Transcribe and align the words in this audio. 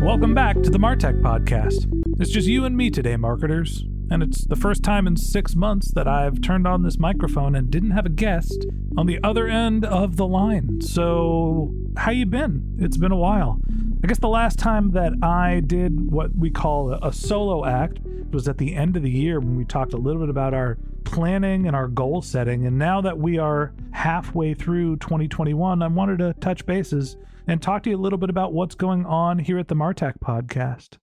Welcome 0.00 0.34
back 0.34 0.62
to 0.62 0.70
the 0.70 0.78
Martech 0.78 1.20
Podcast. 1.20 1.88
It's 2.20 2.30
just 2.30 2.48
you 2.48 2.64
and 2.64 2.76
me 2.76 2.90
today, 2.90 3.16
marketers 3.16 3.84
and 4.10 4.24
it's 4.24 4.44
the 4.44 4.56
first 4.56 4.82
time 4.82 5.06
in 5.06 5.16
six 5.16 5.54
months 5.54 5.92
that 5.92 6.08
I've 6.08 6.40
turned 6.40 6.66
on 6.66 6.82
this 6.82 6.98
microphone 6.98 7.54
and 7.54 7.70
didn't 7.70 7.92
have 7.92 8.06
a 8.06 8.10
guest 8.10 8.66
on 8.96 9.06
the 9.06 9.20
other 9.22 9.46
end 9.46 9.84
of 9.84 10.16
the 10.16 10.26
line. 10.26 10.80
So, 10.80 11.72
how 11.96 12.10
you 12.10 12.26
been? 12.26 12.76
It's 12.80 12.96
been 12.96 13.12
a 13.12 13.16
while. 13.16 13.60
I 14.02 14.08
guess 14.08 14.18
the 14.18 14.28
last 14.28 14.58
time 14.58 14.90
that 14.92 15.12
I 15.22 15.60
did 15.60 16.10
what 16.10 16.34
we 16.34 16.50
call 16.50 16.92
a 16.92 17.12
solo 17.12 17.64
act 17.64 18.00
was 18.32 18.48
at 18.48 18.58
the 18.58 18.74
end 18.74 18.96
of 18.96 19.04
the 19.04 19.10
year 19.10 19.38
when 19.38 19.56
we 19.56 19.64
talked 19.64 19.92
a 19.92 19.98
little 19.98 20.20
bit 20.20 20.28
about 20.28 20.54
our 20.54 20.76
planning 21.04 21.68
and 21.68 21.76
our 21.76 21.86
goal 21.86 22.20
setting. 22.20 22.66
And 22.66 22.78
now 22.78 23.00
that 23.02 23.18
we 23.18 23.38
are 23.38 23.72
halfway 23.92 24.54
through 24.54 24.96
2021, 24.96 25.82
I 25.82 25.86
wanted 25.86 26.18
to 26.18 26.34
touch 26.40 26.66
bases 26.66 27.16
and 27.50 27.60
talk 27.60 27.82
to 27.82 27.90
you 27.90 27.96
a 27.96 27.98
little 27.98 28.18
bit 28.18 28.30
about 28.30 28.52
what's 28.52 28.74
going 28.74 29.04
on 29.04 29.40
here 29.40 29.58
at 29.58 29.68
the 29.68 29.74
Martech 29.74 30.18
podcast 30.20 30.96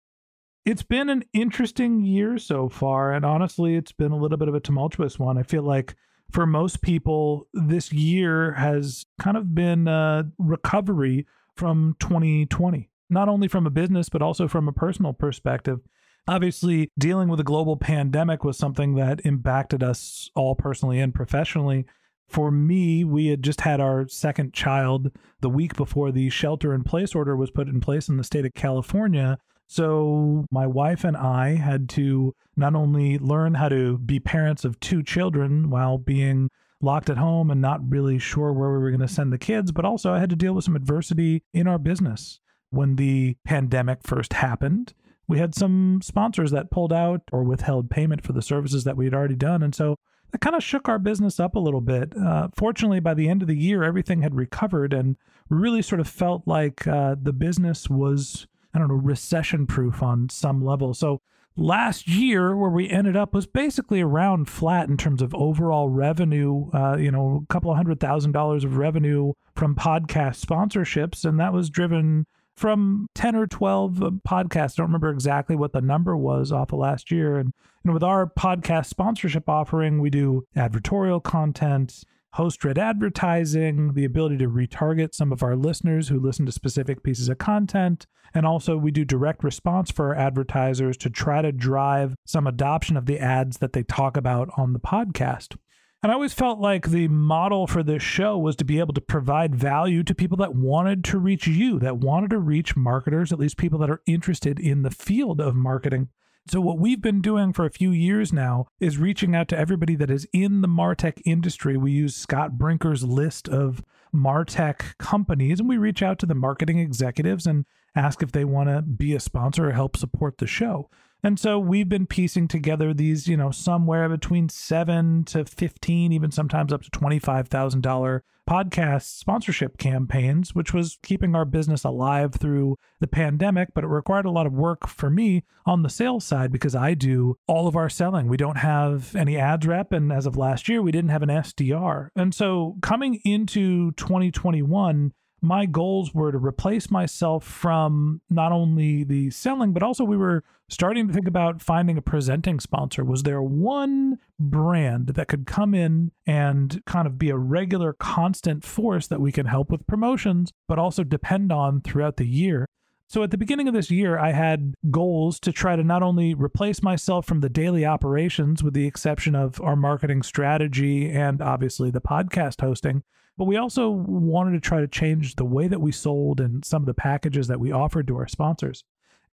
it's 0.67 0.83
been 0.83 1.09
an 1.09 1.23
interesting 1.31 2.03
year 2.03 2.37
so 2.37 2.67
far. 2.67 3.13
And 3.13 3.23
honestly, 3.23 3.75
it's 3.75 3.93
been 3.93 4.11
a 4.11 4.17
little 4.17 4.37
bit 4.37 4.49
of 4.49 4.53
a 4.53 4.59
tumultuous 4.59 5.17
one. 5.17 5.37
I 5.37 5.43
feel 5.43 5.63
like 5.63 5.95
for 6.29 6.45
most 6.45 6.81
people, 6.81 7.47
this 7.53 7.93
year 7.93 8.51
has 8.51 9.05
kind 9.17 9.37
of 9.37 9.55
been 9.55 9.87
a 9.87 10.25
recovery 10.37 11.25
from 11.55 11.95
2020, 12.01 12.89
not 13.09 13.29
only 13.29 13.47
from 13.47 13.65
a 13.65 13.69
business, 13.69 14.09
but 14.09 14.21
also 14.21 14.49
from 14.49 14.67
a 14.67 14.73
personal 14.73 15.13
perspective. 15.13 15.79
Obviously, 16.27 16.91
dealing 16.99 17.29
with 17.29 17.39
a 17.39 17.45
global 17.45 17.77
pandemic 17.77 18.43
was 18.43 18.57
something 18.57 18.95
that 18.95 19.25
impacted 19.25 19.81
us 19.81 20.29
all 20.35 20.53
personally 20.53 20.99
and 20.99 21.15
professionally. 21.15 21.85
For 22.27 22.51
me, 22.51 23.03
we 23.03 23.27
had 23.27 23.41
just 23.41 23.61
had 23.61 23.79
our 23.79 24.07
second 24.07 24.53
child 24.53 25.11
the 25.41 25.49
week 25.49 25.75
before 25.75 26.11
the 26.11 26.29
shelter 26.29 26.73
in 26.73 26.83
place 26.83 27.15
order 27.15 27.35
was 27.35 27.51
put 27.51 27.67
in 27.67 27.79
place 27.79 28.09
in 28.09 28.17
the 28.17 28.23
state 28.23 28.45
of 28.45 28.53
California. 28.53 29.37
So 29.67 30.45
my 30.51 30.67
wife 30.67 31.03
and 31.03 31.17
I 31.17 31.55
had 31.55 31.89
to 31.89 32.33
not 32.55 32.75
only 32.75 33.17
learn 33.17 33.53
how 33.53 33.69
to 33.69 33.97
be 33.97 34.19
parents 34.19 34.65
of 34.65 34.79
two 34.79 35.03
children 35.03 35.69
while 35.69 35.97
being 35.97 36.49
locked 36.81 37.09
at 37.09 37.17
home 37.17 37.49
and 37.49 37.61
not 37.61 37.89
really 37.89 38.19
sure 38.19 38.53
where 38.53 38.71
we 38.71 38.77
were 38.77 38.91
going 38.91 39.01
to 39.01 39.07
send 39.07 39.33
the 39.33 39.37
kids, 39.37 39.71
but 39.71 39.85
also 39.85 40.13
I 40.13 40.19
had 40.19 40.29
to 40.29 40.35
deal 40.35 40.53
with 40.53 40.65
some 40.65 40.75
adversity 40.75 41.43
in 41.53 41.67
our 41.67 41.79
business. 41.79 42.39
When 42.69 42.97
the 42.97 43.37
pandemic 43.45 43.99
first 44.03 44.33
happened, 44.33 44.93
we 45.27 45.39
had 45.39 45.55
some 45.55 46.01
sponsors 46.01 46.51
that 46.51 46.71
pulled 46.71 46.93
out 46.93 47.21
or 47.31 47.43
withheld 47.43 47.89
payment 47.89 48.23
for 48.23 48.33
the 48.33 48.41
services 48.41 48.83
that 48.83 48.97
we 48.97 49.05
had 49.05 49.13
already 49.13 49.35
done. 49.35 49.63
And 49.63 49.73
so 49.73 49.97
that 50.31 50.41
kind 50.41 50.55
of 50.55 50.63
shook 50.63 50.89
our 50.89 50.99
business 50.99 51.39
up 51.39 51.55
a 51.55 51.59
little 51.59 51.81
bit. 51.81 52.13
Uh, 52.17 52.49
fortunately, 52.55 52.99
by 52.99 53.13
the 53.13 53.29
end 53.29 53.41
of 53.41 53.47
the 53.47 53.57
year, 53.57 53.83
everything 53.83 54.21
had 54.21 54.35
recovered 54.35 54.93
and 54.93 55.15
really 55.49 55.81
sort 55.81 56.01
of 56.01 56.07
felt 56.07 56.43
like 56.45 56.87
uh, 56.87 57.15
the 57.21 57.33
business 57.33 57.89
was 57.89 58.47
I 58.73 58.79
don't 58.79 58.89
know, 58.89 58.95
recession 58.95 59.65
proof 59.65 60.03
on 60.03 60.29
some 60.29 60.63
level. 60.63 60.93
So 60.93 61.21
last 61.55 62.07
year, 62.07 62.55
where 62.55 62.69
we 62.69 62.89
ended 62.89 63.17
up 63.17 63.33
was 63.33 63.47
basically 63.47 64.01
around 64.01 64.47
flat 64.49 64.87
in 64.87 64.97
terms 64.97 65.21
of 65.21 65.33
overall 65.33 65.89
revenue, 65.89 66.69
uh, 66.71 66.95
you 66.97 67.09
know, 67.09 67.43
a 67.43 67.51
couple 67.51 67.71
of 67.71 67.77
hundred 67.77 67.99
thousand 67.99 68.33
dollars 68.33 68.63
of 68.63 68.77
revenue 68.77 69.33
from 69.55 69.75
podcast 69.75 70.45
sponsorships. 70.45 71.25
And 71.25 71.39
that 71.39 71.53
was 71.53 71.71
driven 71.71 72.27
from 72.57 73.07
10 73.15 73.35
or 73.35 73.47
12 73.47 74.03
uh, 74.03 74.11
podcasts. 74.27 74.73
I 74.73 74.77
don't 74.77 74.87
remember 74.87 75.09
exactly 75.09 75.55
what 75.55 75.71
the 75.71 75.81
number 75.81 76.17
was 76.17 76.51
off 76.51 76.73
of 76.73 76.79
last 76.79 77.11
year. 77.11 77.37
And 77.37 77.53
know, 77.87 77.93
with 77.93 78.03
our 78.03 78.27
podcast 78.27 78.85
sponsorship 78.85 79.49
offering, 79.49 79.99
we 79.99 80.09
do 80.09 80.45
advertorial 80.55 81.23
content, 81.23 82.03
host 82.33 82.63
read 82.63 82.77
advertising, 82.77 83.93
the 83.93 84.05
ability 84.05 84.37
to 84.37 84.49
retarget 84.49 85.15
some 85.15 85.31
of 85.31 85.41
our 85.41 85.55
listeners 85.55 86.09
who 86.09 86.19
listen 86.19 86.45
to 86.45 86.51
specific 86.51 87.01
pieces 87.01 87.29
of 87.29 87.37
content. 87.37 88.05
And 88.33 88.45
also, 88.45 88.77
we 88.77 88.91
do 88.91 89.05
direct 89.05 89.43
response 89.43 89.89
for 89.89 90.07
our 90.07 90.15
advertisers 90.15 90.97
to 90.97 91.09
try 91.09 91.41
to 91.41 91.51
drive 91.51 92.15
some 92.25 92.45
adoption 92.45 92.97
of 92.97 93.05
the 93.05 93.19
ads 93.19 93.57
that 93.59 93.73
they 93.73 93.83
talk 93.83 94.17
about 94.17 94.49
on 94.57 94.73
the 94.73 94.79
podcast. 94.79 95.55
And 96.03 96.11
I 96.11 96.15
always 96.15 96.33
felt 96.33 96.59
like 96.59 96.89
the 96.89 97.07
model 97.07 97.65
for 97.65 97.81
this 97.81 98.03
show 98.03 98.37
was 98.37 98.55
to 98.57 98.65
be 98.65 98.79
able 98.79 98.93
to 98.93 99.01
provide 99.01 99.55
value 99.55 100.03
to 100.03 100.13
people 100.13 100.37
that 100.37 100.53
wanted 100.53 101.03
to 101.05 101.17
reach 101.17 101.47
you, 101.47 101.79
that 101.79 101.97
wanted 101.97 102.29
to 102.29 102.37
reach 102.37 102.75
marketers, 102.75 103.31
at 103.31 103.39
least 103.39 103.57
people 103.57 103.79
that 103.79 103.89
are 103.89 104.03
interested 104.05 104.59
in 104.59 104.83
the 104.83 104.91
field 104.91 105.41
of 105.41 105.55
marketing. 105.55 106.09
So, 106.49 106.61
what 106.61 106.77
we've 106.77 107.01
been 107.01 107.19
doing 107.19 107.51
for 107.51 107.65
a 107.65 107.71
few 107.71 107.91
years 107.91 108.31
now 108.31 108.67
is 108.79 108.97
reaching 108.97 109.35
out 109.35 109.47
to 109.49 109.57
everybody 109.57 109.95
that 109.95 110.11
is 110.11 110.27
in 110.31 110.61
the 110.61 110.67
Martech 110.67 111.19
industry. 111.25 111.75
We 111.75 111.91
use 111.91 112.15
Scott 112.15 112.57
Brinker's 112.57 113.03
list 113.03 113.49
of 113.49 113.83
Martech 114.15 114.97
companies 114.97 115.59
and 115.59 115.67
we 115.67 115.77
reach 115.77 116.01
out 116.01 116.19
to 116.19 116.25
the 116.25 116.35
marketing 116.35 116.79
executives 116.79 117.45
and 117.45 117.65
ask 117.95 118.21
if 118.21 118.31
they 118.31 118.45
want 118.45 118.69
to 118.69 118.81
be 118.81 119.13
a 119.13 119.19
sponsor 119.19 119.69
or 119.69 119.73
help 119.73 119.97
support 119.97 120.37
the 120.37 120.47
show. 120.47 120.89
And 121.23 121.39
so 121.39 121.59
we've 121.59 121.89
been 121.89 122.05
piecing 122.05 122.47
together 122.47 122.93
these, 122.93 123.27
you 123.27 123.37
know, 123.37 123.51
somewhere 123.51 124.07
between 124.07 124.49
seven 124.49 125.23
to 125.25 125.45
15, 125.45 126.11
even 126.11 126.31
sometimes 126.31 126.71
up 126.71 126.83
to 126.83 126.91
$25,000 126.91 128.21
podcast 128.47 129.03
sponsorship 129.03 129.77
campaigns, 129.77 130.55
which 130.55 130.73
was 130.73 130.97
keeping 131.03 131.35
our 131.35 131.43
business 131.43 131.83
alive 131.83 132.33
through 132.33 132.77
the 132.99 133.07
pandemic. 133.07 133.69
But 133.73 133.83
it 133.83 133.87
required 133.87 134.25
a 134.25 134.31
lot 134.31 134.47
of 134.47 134.53
work 134.53 134.87
for 134.87 135.09
me 135.09 135.43
on 135.65 135.83
the 135.83 135.89
sales 135.89 136.23
side 136.23 136.51
because 136.51 136.75
I 136.75 136.93
do 136.93 137.37
all 137.45 137.67
of 137.67 137.75
our 137.75 137.89
selling. 137.89 138.27
We 138.27 138.37
don't 138.37 138.57
have 138.57 139.15
any 139.15 139.37
ads 139.37 139.67
rep. 139.67 139.91
And 139.91 140.11
as 140.11 140.25
of 140.25 140.37
last 140.37 140.69
year, 140.69 140.81
we 140.81 140.91
didn't 140.91 141.11
have 141.11 141.23
an 141.23 141.29
SDR. 141.29 142.09
And 142.15 142.33
so 142.33 142.77
coming 142.81 143.19
into 143.25 143.91
2021, 143.93 145.11
my 145.41 145.65
goals 145.65 146.13
were 146.13 146.31
to 146.31 146.37
replace 146.37 146.89
myself 146.89 147.43
from 147.43 148.21
not 148.29 148.51
only 148.51 149.03
the 149.03 149.29
selling, 149.29 149.71
but 149.71 149.83
also 149.83 150.03
we 150.03 150.17
were 150.17 150.43
starting 150.69 151.07
to 151.07 151.13
think 151.13 151.27
about 151.27 151.61
finding 151.61 151.97
a 151.97 152.01
presenting 152.01 152.59
sponsor. 152.59 153.05
Was 153.05 153.23
there 153.23 153.41
one 153.41 154.17
brand 154.39 155.07
that 155.09 155.27
could 155.27 155.45
come 155.45 155.73
in 155.73 156.11
and 156.25 156.81
kind 156.85 157.07
of 157.07 157.19
be 157.19 157.29
a 157.29 157.37
regular, 157.37 157.93
constant 157.93 158.63
force 158.63 159.07
that 159.07 159.21
we 159.21 159.31
can 159.31 159.45
help 159.45 159.71
with 159.71 159.87
promotions, 159.87 160.51
but 160.67 160.79
also 160.79 161.03
depend 161.03 161.51
on 161.51 161.81
throughout 161.81 162.17
the 162.17 162.27
year? 162.27 162.67
So 163.09 163.23
at 163.23 163.31
the 163.31 163.37
beginning 163.37 163.69
of 163.69 163.73
this 163.73 163.89
year, 163.89 164.19
I 164.19 164.33
had 164.33 164.73
goals 164.91 165.39
to 165.41 165.53
try 165.53 165.77
to 165.77 165.83
not 165.83 166.03
only 166.03 166.33
replace 166.33 166.83
myself 166.83 167.25
from 167.25 167.39
the 167.39 167.47
daily 167.47 167.85
operations, 167.85 168.61
with 168.61 168.73
the 168.73 168.85
exception 168.85 169.33
of 169.33 169.61
our 169.61 169.77
marketing 169.77 170.23
strategy 170.23 171.09
and 171.09 171.41
obviously 171.41 171.89
the 171.89 172.01
podcast 172.01 172.59
hosting, 172.59 173.03
but 173.37 173.45
we 173.45 173.55
also 173.55 173.89
wanted 173.89 174.51
to 174.51 174.59
try 174.59 174.81
to 174.81 174.87
change 174.87 175.35
the 175.35 175.45
way 175.45 175.67
that 175.67 175.81
we 175.81 175.91
sold 175.91 176.39
and 176.39 176.65
some 176.65 176.81
of 176.81 176.87
the 176.87 176.93
packages 176.93 177.47
that 177.47 177.59
we 177.59 177.71
offered 177.71 178.07
to 178.07 178.17
our 178.17 178.27
sponsors. 178.27 178.83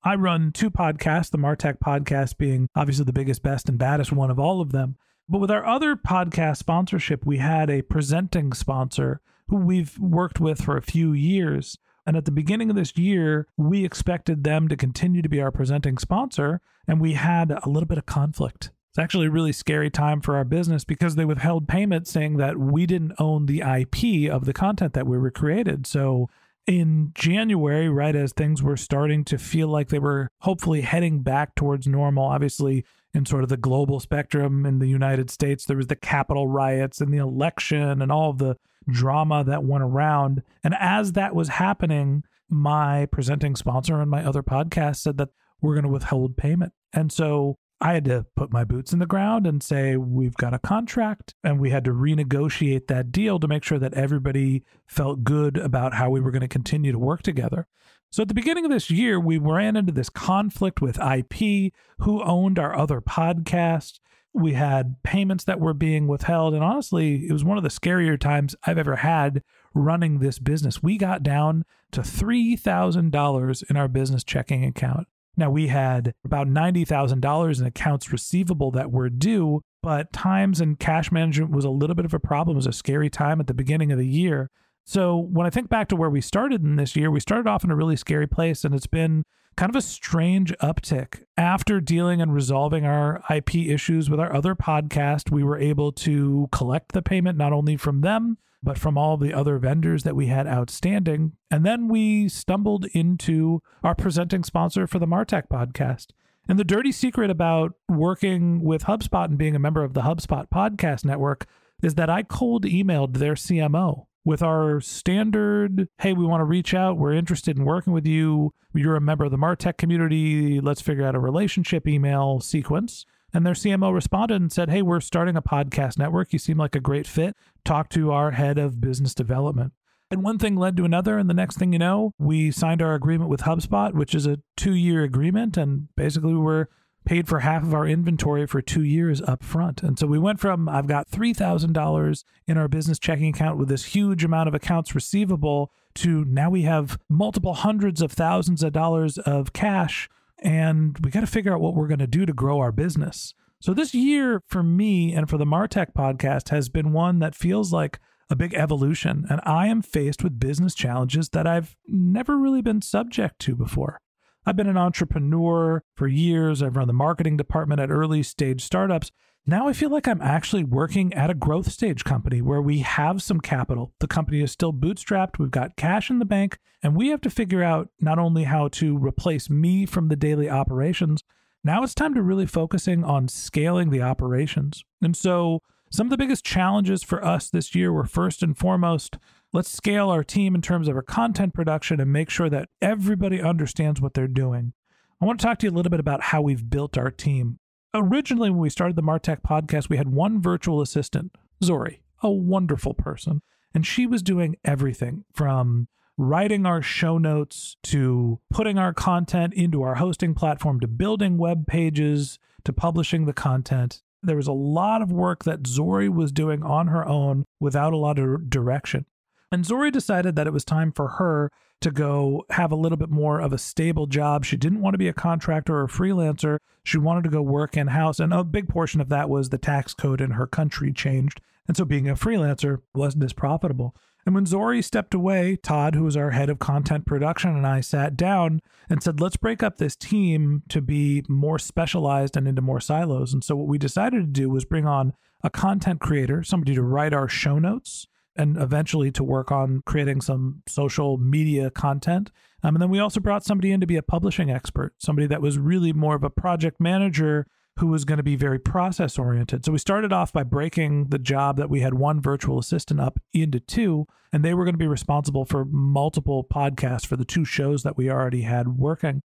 I 0.05 0.17
run 0.17 0.51
two 0.51 0.71
podcasts, 0.71 1.31
the 1.31 1.39
Martech 1.39 1.79
podcast 1.79 2.37
being 2.37 2.69
obviously 2.75 3.05
the 3.05 3.13
biggest, 3.13 3.43
best, 3.43 3.69
and 3.69 3.79
baddest 3.79 4.11
one 4.13 4.31
of 4.31 4.39
all 4.39 4.61
of 4.61 4.73
them. 4.73 4.97
But 5.29 5.39
with 5.39 5.51
our 5.51 5.65
other 5.65 5.95
podcast 5.95 6.57
sponsorship, 6.57 7.25
we 7.25 7.39
had 7.39 7.71
a 7.71 7.83
presenting 7.83 8.53
sponsor 8.53 9.21
who 9.47 9.57
we've 9.57 9.97
worked 9.99 10.41
with 10.41 10.61
for 10.61 10.77
a 10.77 10.83
few 10.83 11.13
years. 11.13 11.79
And 12.05 12.17
at 12.17 12.25
the 12.25 12.33
beginning 12.33 12.69
of 12.69 12.75
this 12.75 12.97
year, 12.99 13.47
we 13.57 13.85
expected 13.85 14.43
them 14.43 14.67
to 14.67 14.77
continue 14.77 15.23
to 15.23 15.29
be 15.29 15.41
our 15.41 15.53
presenting 15.53 15.99
sponsor, 15.99 16.61
and 16.89 17.01
we 17.01 17.13
had 17.13 17.53
a 17.53 17.69
little 17.69 17.87
bit 17.87 17.99
of 17.99 18.07
conflict. 18.07 18.71
It's 18.93 18.99
actually 18.99 19.29
a 19.29 19.31
really 19.31 19.53
scary 19.53 19.89
time 19.89 20.21
for 20.21 20.37
our 20.37 20.45
business 20.45 20.85
because 20.85 21.15
they 21.15 21.25
withheld 21.25 21.67
payment 21.67 22.07
saying 22.07 22.37
that 22.37 22.59
we 22.59 22.85
didn't 22.85 23.15
own 23.19 23.47
the 23.47 23.63
IP 23.63 24.31
of 24.31 24.45
the 24.45 24.53
content 24.53 24.93
that 24.93 25.07
we 25.07 25.17
were 25.17 25.31
created. 25.31 25.87
So 25.87 26.29
in 26.67 27.11
January, 27.15 27.89
right 27.89 28.15
as 28.15 28.35
things 28.35 28.63
were 28.63 28.77
starting 28.77 29.25
to 29.25 29.39
feel 29.39 29.69
like 29.69 29.89
they 29.89 29.99
were 29.99 30.29
hopefully 30.41 30.83
heading 30.83 31.21
back 31.21 31.55
towards 31.55 31.87
normal, 31.87 32.25
obviously 32.25 32.85
in 33.15 33.25
sort 33.25 33.43
of 33.43 33.49
the 33.49 33.57
global 33.57 33.99
spectrum 33.99 34.67
in 34.67 34.79
the 34.79 34.89
United 34.89 35.31
States, 35.31 35.65
there 35.65 35.79
was 35.79 35.87
the 35.87 35.97
Capitol 35.97 36.47
riots 36.47 37.01
and 37.01 37.15
the 37.15 37.19
election 37.19 38.03
and 38.03 38.13
all 38.13 38.29
of 38.29 38.37
the 38.37 38.57
drama 38.91 39.43
that 39.43 39.65
went 39.65 39.85
around. 39.85 40.43
And 40.63 40.75
as 40.79 41.13
that 41.13 41.35
was 41.35 41.49
happening, 41.49 42.25
my 42.51 43.07
presenting 43.07 43.57
sponsor 43.57 44.03
and 44.03 44.11
my 44.11 44.23
other 44.23 44.43
podcast 44.43 44.97
said 44.97 45.17
that 45.17 45.31
we're 45.63 45.75
going 45.75 45.85
to 45.85 45.89
withhold 45.89 46.37
payment. 46.37 46.75
And 46.93 47.11
so 47.11 47.57
I 47.83 47.95
had 47.95 48.05
to 48.05 48.25
put 48.37 48.53
my 48.53 48.63
boots 48.63 48.93
in 48.93 49.01
the 49.01 49.07
ground 49.07 49.45
and 49.45 49.61
say, 49.61 49.97
we've 49.97 50.37
got 50.37 50.55
a 50.55 50.61
contract, 50.61 51.35
and 51.43 51.59
we 51.59 51.71
had 51.71 51.85
to 51.87 51.91
renegotiate 51.91 52.87
that 52.87 53.11
deal 53.11 53.41
to 53.41 53.49
make 53.49 53.65
sure 53.65 53.81
that 53.81 53.95
everybody 53.95 54.63
felt 54.87 55.25
good 55.25 55.57
about 55.57 55.95
how 55.95 56.09
we 56.09 56.21
were 56.21 56.31
going 56.31 56.43
to 56.43 56.49
continue 56.49 56.93
to 56.93 56.99
work 56.99 57.23
together. 57.23 57.67
So 58.13 58.23
at 58.23 58.29
the 58.29 58.35
beginning 58.35 58.65
of 58.65 58.71
this 58.71 58.89
year, 58.89 59.19
we 59.19 59.37
ran 59.37 59.75
into 59.75 59.91
this 59.91 60.11
conflict 60.11 60.81
with 60.81 61.01
IP, 61.01 61.73
who 61.99 62.23
owned 62.23 62.57
our 62.57 62.79
other 62.79 63.01
podcast. 63.01 63.99
We 64.33 64.53
had 64.53 65.03
payments 65.03 65.43
that 65.45 65.59
were 65.59 65.75
being 65.75 66.07
withheld. 66.07 66.55
And 66.55 66.63
honestly, 66.63 67.27
it 67.27 67.33
was 67.33 67.43
one 67.43 67.59
of 67.59 67.65
the 67.65 67.69
scarier 67.69 68.19
times 68.19 68.55
I've 68.65 68.79
ever 68.79 68.97
had 68.97 69.43
running 69.75 70.21
this 70.21 70.39
business. 70.39 70.85
We 70.85 70.99
got 70.99 71.25
down 71.25 71.65
to 71.91 72.03
$3,000 72.03 73.71
in 73.71 73.77
our 73.77 73.89
business 73.89 74.23
checking 74.23 74.65
account. 74.65 75.09
Now, 75.37 75.51
we 75.51 75.69
had 75.69 76.15
about 76.25 76.47
$90,000 76.47 77.61
in 77.61 77.67
accounts 77.67 78.13
receivable 78.13 78.71
that 78.73 78.91
were 78.91 79.09
due, 79.09 79.63
but 79.83 80.13
times 80.13 80.61
and 80.61 80.79
cash 80.79 81.11
management 81.11 81.51
was 81.51 81.65
a 81.65 81.71
little 81.71 81.97
bit 81.97 82.05
of 82.05 82.13
a 82.13 82.21
problem. 82.21 82.57
It 82.57 82.59
was 82.59 82.67
a 82.67 82.73
scary 82.73 83.09
time 83.09 83.41
at 83.41 83.47
the 83.47 83.55
beginning 83.55 83.91
of 83.93 83.99
the 83.99 84.07
year. 84.07 84.51
So, 84.85 85.17
when 85.17 85.47
I 85.47 85.51
think 85.51 85.69
back 85.69 85.89
to 85.89 85.97
where 85.97 86.11
we 86.11 86.21
started 86.21 86.63
in 86.63 86.77
this 86.77 86.97
year, 86.97 87.11
we 87.11 87.21
started 87.21 87.49
off 87.49 87.65
in 87.65 87.71
a 87.71 87.77
really 87.77 87.97
scary 87.97 88.27
place, 88.27 88.65
and 88.65 88.75
it's 88.75 88.89
been 88.89 89.25
kind 89.57 89.71
of 89.71 89.77
a 89.77 89.83
strange 89.83 90.53
uptick. 90.59 91.23
After 91.37 91.81
dealing 91.81 92.21
and 92.21 92.35
resolving 92.35 92.85
our 92.85 93.23
IP 93.31 93.55
issues 93.55 94.11
with 94.11 94.19
our 94.19 94.35
other 94.35 94.55
podcast, 94.55 95.31
we 95.31 95.45
were 95.45 95.59
able 95.59 95.93
to 95.93 96.49
collect 96.53 96.93
the 96.93 97.03
payment 97.03 97.39
not 97.39 97.53
only 97.53 97.77
from 97.77 98.01
them, 98.01 98.39
but 98.63 98.79
from 98.79 98.97
all 98.97 99.17
the 99.17 99.33
other 99.33 99.59
vendors 99.59 100.05
that 100.05 100.17
we 100.17 100.27
had 100.27 100.47
outstanding. 100.47 101.33
And 101.51 101.67
then 101.67 101.89
we 101.89 102.29
stumbled 102.29 102.87
into 102.93 103.61
our 103.83 103.95
presenting 103.95 104.45
sponsor 104.45 104.87
for 104.87 104.99
the 104.99 105.07
Martech 105.07 105.49
podcast. 105.49 106.09
And 106.49 106.59
the 106.59 106.65
dirty 106.65 106.93
secret 106.93 107.31
about 107.31 107.75
working 107.89 108.63
with 108.63 108.85
HubSpot 108.85 109.27
and 109.27 109.39
being 109.39 109.57
a 109.57 109.61
member 109.61 109.85
of 109.85 109.95
the 109.95 110.03
HubSpot 110.03 110.49
podcast 110.49 111.05
network 111.05 111.47
is 111.83 111.95
that 111.95 112.11
I 112.11 112.23
cold 112.23 112.65
emailed 112.65 113.19
their 113.19 113.35
CMO 113.35 114.07
with 114.25 114.43
our 114.43 114.81
standard, 114.81 115.89
hey, 115.99 116.13
we 116.13 116.25
want 116.25 116.41
to 116.41 116.45
reach 116.45 116.75
out. 116.75 116.97
We're 116.97 117.13
interested 117.13 117.57
in 117.57 117.65
working 117.65 117.93
with 117.93 118.07
you. 118.07 118.53
You're 118.75 118.97
a 118.97 119.01
member 119.01 119.25
of 119.25 119.31
the 119.31 119.37
Martech 119.37 119.77
community. 119.77 120.61
Let's 120.61 120.81
figure 120.81 121.05
out 121.05 121.15
a 121.15 121.21
relationship 121.21 121.89
email 121.89 122.41
sequence. 122.41 123.05
And 123.35 123.47
their 123.47 123.55
CMO 123.55 123.93
responded 123.95 124.41
and 124.41 124.53
said, 124.53 124.71
Hey, 124.71 124.83
we're 124.83 125.01
starting 125.01 125.37
a 125.37 125.43
podcast 125.43 125.99
network. 125.99 126.33
You 126.33 126.39
seem 126.39 126.59
like 126.59 126.75
a 126.75 126.81
great 126.81 127.07
fit. 127.07 127.37
Talk 127.65 127.89
to 127.91 128.13
our 128.13 128.33
head 128.33 128.59
of 128.59 128.81
business 128.81 129.15
development. 129.15 129.73
And 130.11 130.23
one 130.23 130.39
thing 130.39 130.57
led 130.57 130.77
to 130.77 130.85
another. 130.85 131.17
And 131.17 131.31
the 131.31 131.35
next 131.35 131.57
thing 131.59 131.73
you 131.73 131.79
know, 131.79 132.13
we 132.19 132.51
signed 132.51 132.83
our 132.83 132.95
agreement 132.95 133.31
with 133.31 133.43
HubSpot, 133.43 133.95
which 133.95 134.15
is 134.15 134.27
a 134.27 134.41
two 134.57 134.75
year 134.75 135.03
agreement. 135.03 135.57
And 135.57 135.89
basically, 135.97 136.35
we 136.35 136.41
were 136.41 136.69
paid 137.05 137.27
for 137.27 137.41
half 137.41 137.63
of 137.63 137.75
our 137.75 137.87
inventory 137.87 138.47
for 138.47 138.63
two 138.63 138.85
years 138.85 139.21
up 139.23 139.43
front. 139.43 139.83
And 139.83 139.99
so 139.99 140.07
we 140.07 140.19
went 140.19 140.41
from 140.41 140.69
I've 140.69 140.87
got 140.87 141.11
$3,000 141.11 142.25
in 142.47 142.59
our 142.59 142.69
business 142.69 142.99
checking 142.99 143.29
account 143.29 143.59
with 143.59 143.69
this 143.69 143.87
huge 143.87 144.25
amount 144.25 144.49
of 144.49 144.55
accounts 144.55 144.95
receivable 144.95 145.73
to 145.95 146.25
now 146.25 146.51
we 146.51 146.63
have 146.63 146.99
multiple 147.09 147.55
hundreds 147.55 148.01
of 148.01 148.13
thousands 148.13 148.63
of 148.63 148.73
dollars 148.73 149.19
of 149.19 149.53
cash 149.53 150.09
and 150.43 150.99
we 151.03 151.11
got 151.11 151.21
to 151.21 151.27
figure 151.27 151.55
out 151.55 151.61
what 151.61 151.75
we're 151.75 151.89
going 151.89 151.99
to 151.99 152.07
do 152.07 152.27
to 152.27 152.33
grow 152.33 152.61
our 152.61 152.73
business. 152.73 153.35
So 153.61 153.73
this 153.73 153.95
year 153.95 154.43
for 154.49 154.63
me 154.63 155.15
and 155.15 155.31
for 155.31 155.39
the 155.39 155.45
Martech 155.45 155.93
podcast 155.97 156.49
has 156.49 156.69
been 156.69 156.93
one 156.93 157.21
that 157.21 157.35
feels 157.35 157.73
like 157.73 158.01
a 158.29 158.37
big 158.37 158.55
evolution 158.55 159.25
and 159.31 159.41
I 159.45 159.69
am 159.69 159.83
faced 159.83 160.25
with 160.25 160.41
business 160.41 160.75
challenges 160.75 161.29
that 161.31 161.47
I've 161.47 161.77
never 161.87 162.37
really 162.39 162.63
been 162.63 162.83
subject 162.83 163.39
to 163.41 163.55
before. 163.55 164.01
I've 164.45 164.57
been 164.57 164.69
an 164.69 164.77
entrepreneur 164.77 165.85
for 165.95 166.09
years. 166.09 166.63
I've 166.63 166.77
run 166.77 166.89
the 166.89 166.93
marketing 166.93 167.37
department 167.37 167.81
at 167.81 167.91
early 167.91 168.25
stage 168.25 168.63
startups 168.63 169.13
now 169.45 169.67
I 169.67 169.73
feel 169.73 169.91
like 169.91 170.07
I'm 170.07 170.23
actually 170.23 170.65
working 170.65 171.13
at 171.15 171.31
a 171.31 171.35
growth 171.35 171.71
stage 171.71 172.05
company 172.05 172.41
where 172.41 172.63
we 172.63 172.79
have 172.81 173.23
some 173.23 173.41
capital. 173.41 173.93
The 173.99 174.07
company 174.07 174.41
is 174.41 174.53
still 174.53 174.73
bootstrapped, 174.73 175.39
we've 175.39 175.51
got 175.51 175.77
cash 175.77 176.11
in 176.11 176.19
the 176.19 176.25
bank, 176.25 176.59
and 176.83 176.95
we 176.95 177.09
have 177.09 177.21
to 177.23 177.31
figure 177.31 177.63
out 177.63 177.89
not 178.01 178.19
only 178.19 178.45
how 178.45 178.69
to 178.69 178.97
replace 178.97 179.51
me 179.51 179.87
from 179.87 180.09
the 180.09 180.17
daily 180.17 180.49
operations, 180.49 181.25
now 181.65 181.83
it's 181.83 181.95
time 181.95 182.15
to 182.15 182.23
really 182.23 182.47
focusing 182.47 183.05
on 183.05 183.29
scaling 183.29 183.91
the 183.91 184.03
operations. 184.03 184.85
And 185.01 185.17
so 185.17 185.61
some 185.91 186.07
of 186.07 186.11
the 186.11 186.17
biggest 186.17 186.45
challenges 186.45 187.03
for 187.03 187.25
us 187.25 187.51
this 187.51 187.75
year 187.75 187.93
were 187.93 188.07
first 188.07 188.43
and 188.43 188.57
foremost, 188.57 189.19
let's 189.53 189.71
scale 189.71 190.09
our 190.09 190.25
team 190.25 190.55
in 190.55 190.63
terms 190.63 190.89
of 190.89 190.97
our 190.97 191.03
content 191.03 191.53
production 191.53 192.01
and 192.01 192.13
make 192.13 192.31
sure 192.31 192.49
that 192.49 192.69
everybody 192.81 193.41
understands 193.41 194.01
what 194.01 194.15
they're 194.15 194.27
doing. 194.27 194.73
I 195.21 195.25
want 195.25 195.39
to 195.39 195.47
talk 195.47 195.59
to 195.59 195.67
you 195.67 195.71
a 195.71 195.75
little 195.75 195.91
bit 195.91 196.01
about 196.01 196.23
how 196.23 196.43
we've 196.43 196.69
built 196.69 196.97
our 196.97 197.11
team 197.11 197.59
originally 197.95 198.51
when 198.51 198.61
we 198.61 198.71
started 198.71 198.97
the 198.97 199.03
Martech 199.03 199.43
podcast, 199.43 199.89
we 199.89 199.97
had 199.97 200.09
one 200.09 200.41
virtual 200.41 200.81
assistant, 200.81 201.37
Zori, 201.63 202.03
a 202.23 202.31
wonderful 202.31 202.95
person. 202.95 203.43
And 203.75 203.87
she 203.87 204.07
was 204.07 204.23
doing 204.23 204.57
everything 204.65 205.25
from 205.33 205.89
writing 206.19 206.67
our 206.67 206.83
show 206.83 207.19
notes 207.19 207.77
to 207.83 208.39
putting 208.51 208.79
our 208.79 208.93
content 208.93 209.55
into 209.55 209.83
our 209.83 209.95
hosting 209.95 210.35
platform 210.35 210.79
to 210.81 210.87
building 210.87 211.39
web 211.39 211.67
pages 211.67 212.39
to 212.65 212.73
publishing 212.73 213.25
the 213.25 213.33
content. 213.33 214.03
There 214.23 214.37
was 214.37 214.47
a 214.47 214.53
lot 214.53 215.03
of 215.03 215.11
work 215.11 215.45
that 215.45 215.67
Zori 215.67 216.09
was 216.09 216.31
doing 216.31 216.63
on 216.63 216.89
her 216.89 217.07
own 217.07 217.45
without 217.59 217.93
a 217.93 217.97
lot 217.97 218.19
of 218.19 218.49
direction. 218.49 219.07
And 219.53 219.67
Zori 219.67 219.91
decided 219.91 220.35
that 220.35 220.47
it 220.47 220.53
was 220.53 220.65
time 220.65 220.93
for 220.93 221.09
her 221.09 221.53
to 221.83 221.91
go 221.91 222.47
have 222.51 222.73
a 222.73 222.77
little 222.77 222.97
bit 222.97 223.11
more 223.11 223.39
of 223.39 223.53
a 223.53 223.59
stable 223.59 224.07
job. 224.07 224.47
She 224.47 224.57
didn't 224.57 224.81
want 224.81 224.95
to 224.95 224.99
be 224.99 225.09
a 225.09 225.13
contractor 225.13 225.77
or 225.77 225.85
a 225.85 225.89
freelancer. 225.89 226.57
She 226.85 226.97
wanted 226.97 227.25
to 227.25 227.31
go 227.31 227.43
work 227.43 227.77
in 227.77 227.89
house. 227.89 228.19
And 228.19 228.33
a 228.33 228.45
big 228.45 228.69
portion 228.69 229.03
of 229.03 229.11
that 229.11 229.29
was 229.29 229.51
the 229.51 229.59
tax 229.59 229.93
code 229.93 230.23
in 230.23 230.33
her 230.33 230.47
country 230.47 230.91
changed. 230.91 231.43
And 231.69 231.77
so 231.77 231.85
being 231.85 232.09
a 232.09 232.15
freelancer 232.15 232.79
wasn't 232.95 233.25
as 233.25 233.35
profitable. 233.35 233.95
And 234.25 234.35
when 234.35 234.47
Zori 234.47 234.81
stepped 234.81 235.13
away, 235.13 235.57
Todd, 235.57 235.97
who 235.97 236.05
was 236.05 236.17
our 236.17 236.31
head 236.31 236.49
of 236.49 236.59
content 236.59 237.05
production, 237.05 237.55
and 237.55 237.67
I 237.67 237.81
sat 237.81 238.17
down 238.17 238.61
and 238.89 239.03
said, 239.03 239.21
let's 239.21 239.37
break 239.37 239.63
up 239.63 239.77
this 239.77 239.97
team 239.97 240.63
to 240.71 240.81
be 240.81 241.25
more 241.29 241.59
specialized 241.59 242.37
and 242.37 242.49
into 242.49 242.63
more 242.63 242.81
silos. 242.81 243.35
And 243.35 243.45
so 243.45 243.57
what 243.57 243.69
we 243.69 243.79
decided 243.79 244.21
to 244.21 244.41
do 244.41 244.49
was 244.49 244.65
bring 244.65 244.87
on 244.87 245.13
a 245.43 245.51
content 245.51 246.01
creator, 246.01 246.43
somebody 246.43 246.75
to 246.75 246.83
write 246.83 247.13
our 247.13 247.29
show 247.29 247.59
notes 247.59 248.07
and 248.37 248.57
eventually 248.57 249.11
to 249.13 249.25
work 249.25 249.53
on 249.53 249.83
creating 249.85 250.21
some 250.21 250.63
social 250.67 251.19
media 251.19 251.71
content. 251.71 252.31
Um, 252.63 252.75
and 252.75 252.83
then 252.83 252.91
we 252.91 253.01
also 253.01 253.21
brought 253.21 253.45
somebody 253.45 253.73
in 253.73 253.81
to 253.81 253.87
be 253.87 253.97
a 253.97 254.03
publishing 254.03 254.51
expert, 254.51 254.95
somebody 254.99 255.27
that 255.27 255.43
was 255.43 255.59
really 255.59 255.93
more 255.93 256.15
of 256.15 256.25
a 256.25 256.31
project 256.31 256.81
manager 256.81 257.47
who 257.79 257.87
was 257.87 258.05
going 258.05 258.19
to 258.19 258.23
be 258.23 258.37
very 258.37 258.59
process 258.59 259.19
oriented. 259.19 259.65
So 259.65 259.73
we 259.73 259.79
started 259.79 260.13
off 260.13 260.33
by 260.33 260.43
breaking 260.43 261.09
the 261.09 261.19
job 261.19 261.57
that 261.57 261.71
we 261.71 261.81
had 261.81 261.95
one 261.95 262.21
virtual 262.21 262.59
assistant 262.59 263.01
up 263.01 263.19
into 263.33 263.61
two, 263.61 264.07
and 264.33 264.45
they 264.45 264.55
were 264.55 264.65
going 264.65 264.75
to 264.75 264.79
be 264.79 264.87
responsible 264.87 265.45
for 265.45 265.65
multiple 265.65 266.45
podcasts 266.45 267.07
for 267.07 267.17
the 267.17 267.25
two 267.25 267.45
shows 267.45 267.83
that 267.83 267.97
we 267.97 268.11
already 268.11 268.43
had 268.43 268.77
working. 268.77 269.23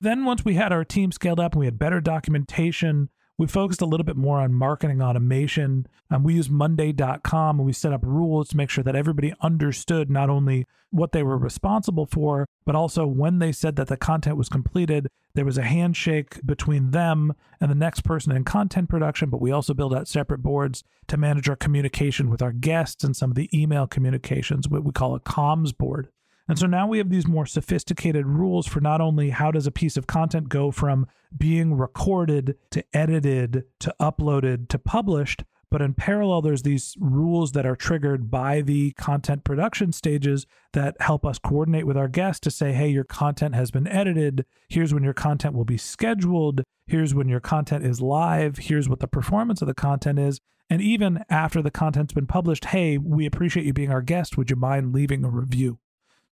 Then, 0.00 0.24
once 0.24 0.46
we 0.46 0.54
had 0.54 0.72
our 0.72 0.84
team 0.84 1.12
scaled 1.12 1.38
up 1.40 1.52
and 1.52 1.60
we 1.60 1.66
had 1.66 1.78
better 1.78 2.00
documentation, 2.00 3.10
we 3.40 3.46
focused 3.46 3.80
a 3.80 3.86
little 3.86 4.04
bit 4.04 4.18
more 4.18 4.38
on 4.38 4.52
marketing 4.52 5.00
automation. 5.00 5.86
Um, 6.10 6.24
we 6.24 6.34
used 6.34 6.50
Monday.com 6.50 7.58
and 7.58 7.64
we 7.64 7.72
set 7.72 7.90
up 7.90 8.02
rules 8.04 8.50
to 8.50 8.56
make 8.58 8.68
sure 8.68 8.84
that 8.84 8.94
everybody 8.94 9.32
understood 9.40 10.10
not 10.10 10.28
only 10.28 10.66
what 10.90 11.12
they 11.12 11.22
were 11.22 11.38
responsible 11.38 12.04
for, 12.04 12.46
but 12.66 12.74
also 12.74 13.06
when 13.06 13.38
they 13.38 13.50
said 13.50 13.76
that 13.76 13.86
the 13.86 13.96
content 13.96 14.36
was 14.36 14.50
completed, 14.50 15.08
there 15.32 15.46
was 15.46 15.56
a 15.56 15.62
handshake 15.62 16.44
between 16.44 16.90
them 16.90 17.32
and 17.62 17.70
the 17.70 17.74
next 17.74 18.04
person 18.04 18.30
in 18.30 18.44
content 18.44 18.90
production. 18.90 19.30
But 19.30 19.40
we 19.40 19.52
also 19.52 19.72
built 19.72 19.94
out 19.94 20.06
separate 20.06 20.42
boards 20.42 20.84
to 21.06 21.16
manage 21.16 21.48
our 21.48 21.56
communication 21.56 22.28
with 22.28 22.42
our 22.42 22.52
guests 22.52 23.04
and 23.04 23.16
some 23.16 23.30
of 23.30 23.36
the 23.36 23.48
email 23.58 23.86
communications, 23.86 24.68
what 24.68 24.84
we 24.84 24.92
call 24.92 25.14
a 25.14 25.20
comms 25.20 25.74
board. 25.74 26.08
And 26.50 26.58
so 26.58 26.66
now 26.66 26.88
we 26.88 26.98
have 26.98 27.10
these 27.10 27.28
more 27.28 27.46
sophisticated 27.46 28.26
rules 28.26 28.66
for 28.66 28.80
not 28.80 29.00
only 29.00 29.30
how 29.30 29.52
does 29.52 29.68
a 29.68 29.70
piece 29.70 29.96
of 29.96 30.08
content 30.08 30.48
go 30.48 30.72
from 30.72 31.06
being 31.38 31.74
recorded 31.74 32.56
to 32.72 32.84
edited 32.92 33.66
to 33.78 33.94
uploaded 34.00 34.66
to 34.70 34.78
published, 34.80 35.44
but 35.70 35.80
in 35.80 35.94
parallel, 35.94 36.42
there's 36.42 36.64
these 36.64 36.96
rules 36.98 37.52
that 37.52 37.66
are 37.66 37.76
triggered 37.76 38.32
by 38.32 38.62
the 38.62 38.90
content 38.94 39.44
production 39.44 39.92
stages 39.92 40.44
that 40.72 41.00
help 41.00 41.24
us 41.24 41.38
coordinate 41.38 41.86
with 41.86 41.96
our 41.96 42.08
guests 42.08 42.40
to 42.40 42.50
say, 42.50 42.72
hey, 42.72 42.88
your 42.88 43.04
content 43.04 43.54
has 43.54 43.70
been 43.70 43.86
edited. 43.86 44.44
Here's 44.68 44.92
when 44.92 45.04
your 45.04 45.14
content 45.14 45.54
will 45.54 45.64
be 45.64 45.78
scheduled. 45.78 46.64
Here's 46.88 47.14
when 47.14 47.28
your 47.28 47.38
content 47.38 47.86
is 47.86 48.00
live. 48.00 48.58
Here's 48.58 48.88
what 48.88 48.98
the 48.98 49.06
performance 49.06 49.62
of 49.62 49.68
the 49.68 49.74
content 49.74 50.18
is. 50.18 50.40
And 50.68 50.82
even 50.82 51.24
after 51.30 51.62
the 51.62 51.70
content's 51.70 52.12
been 52.12 52.26
published, 52.26 52.64
hey, 52.64 52.98
we 52.98 53.24
appreciate 53.24 53.66
you 53.66 53.72
being 53.72 53.92
our 53.92 54.02
guest. 54.02 54.36
Would 54.36 54.50
you 54.50 54.56
mind 54.56 54.92
leaving 54.92 55.24
a 55.24 55.30
review? 55.30 55.78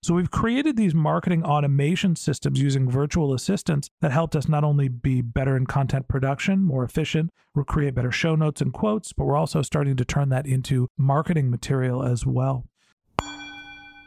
So 0.07 0.13
we've 0.13 0.31
created 0.31 0.77
these 0.77 0.95
marketing 0.95 1.43
automation 1.43 2.15
systems 2.15 2.61
using 2.61 2.89
virtual 2.89 3.33
assistants 3.33 3.89
that 3.99 4.13
helped 4.13 4.37
us 4.37 4.47
not 4.47 4.63
only 4.63 4.87
be 4.87 5.21
better 5.21 5.57
in 5.57 5.65
content 5.65 6.07
production, 6.07 6.63
more 6.63 6.85
efficient, 6.85 7.29
we 7.53 7.65
create 7.65 7.93
better 7.93 8.13
show 8.13 8.33
notes 8.33 8.61
and 8.61 8.71
quotes, 8.71 9.11
but 9.11 9.25
we're 9.25 9.35
also 9.35 9.61
starting 9.61 9.97
to 9.97 10.05
turn 10.05 10.29
that 10.29 10.47
into 10.47 10.87
marketing 10.97 11.49
material 11.49 12.03
as 12.03 12.25
well. 12.25 12.63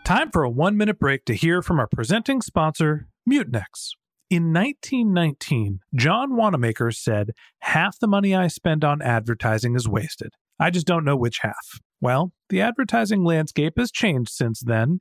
Time 0.02 0.30
for 0.30 0.42
a 0.42 0.48
one 0.48 0.74
minute 0.78 0.98
break 0.98 1.26
to 1.26 1.34
hear 1.34 1.60
from 1.60 1.78
our 1.78 1.86
presenting 1.86 2.40
sponsor, 2.40 3.08
Mutinex. 3.30 3.90
In 4.30 4.54
1919, 4.54 5.80
John 5.94 6.34
Wanamaker 6.34 6.92
said, 6.92 7.32
Half 7.58 7.98
the 7.98 8.08
money 8.08 8.34
I 8.34 8.48
spend 8.48 8.86
on 8.86 9.02
advertising 9.02 9.76
is 9.76 9.86
wasted. 9.86 10.32
I 10.58 10.70
just 10.70 10.86
don't 10.86 11.04
know 11.04 11.16
which 11.16 11.40
half. 11.42 11.78
Well, 12.00 12.32
the 12.48 12.62
advertising 12.62 13.22
landscape 13.22 13.74
has 13.76 13.92
changed 13.92 14.30
since 14.30 14.60
then, 14.60 15.00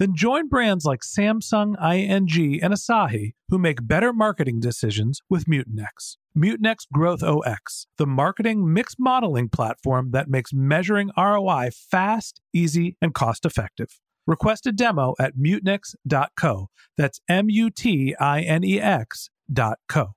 Then 0.00 0.14
join 0.14 0.48
brands 0.48 0.86
like 0.86 1.02
Samsung, 1.02 1.74
ING, 1.78 2.62
and 2.62 2.72
Asahi 2.72 3.34
who 3.50 3.58
make 3.58 3.86
better 3.86 4.14
marketing 4.14 4.58
decisions 4.58 5.20
with 5.28 5.44
Mutinex. 5.44 6.16
Mutinex 6.34 6.86
GrowthOS, 6.96 7.84
the 7.98 8.06
marketing 8.06 8.72
mix 8.72 8.94
modeling 8.98 9.50
platform 9.50 10.12
that 10.12 10.30
makes 10.30 10.54
measuring 10.54 11.10
ROI 11.18 11.68
fast, 11.74 12.40
easy, 12.54 12.96
and 13.02 13.12
cost 13.12 13.44
effective. 13.44 14.00
Request 14.26 14.66
a 14.66 14.72
demo 14.72 15.14
at 15.20 15.36
mutinex.co. 15.36 16.70
That's 16.96 17.20
M 17.28 17.50
U 17.50 17.68
T 17.68 18.16
I 18.18 18.40
N 18.40 18.64
E 18.64 18.80
X.co. 18.80 20.14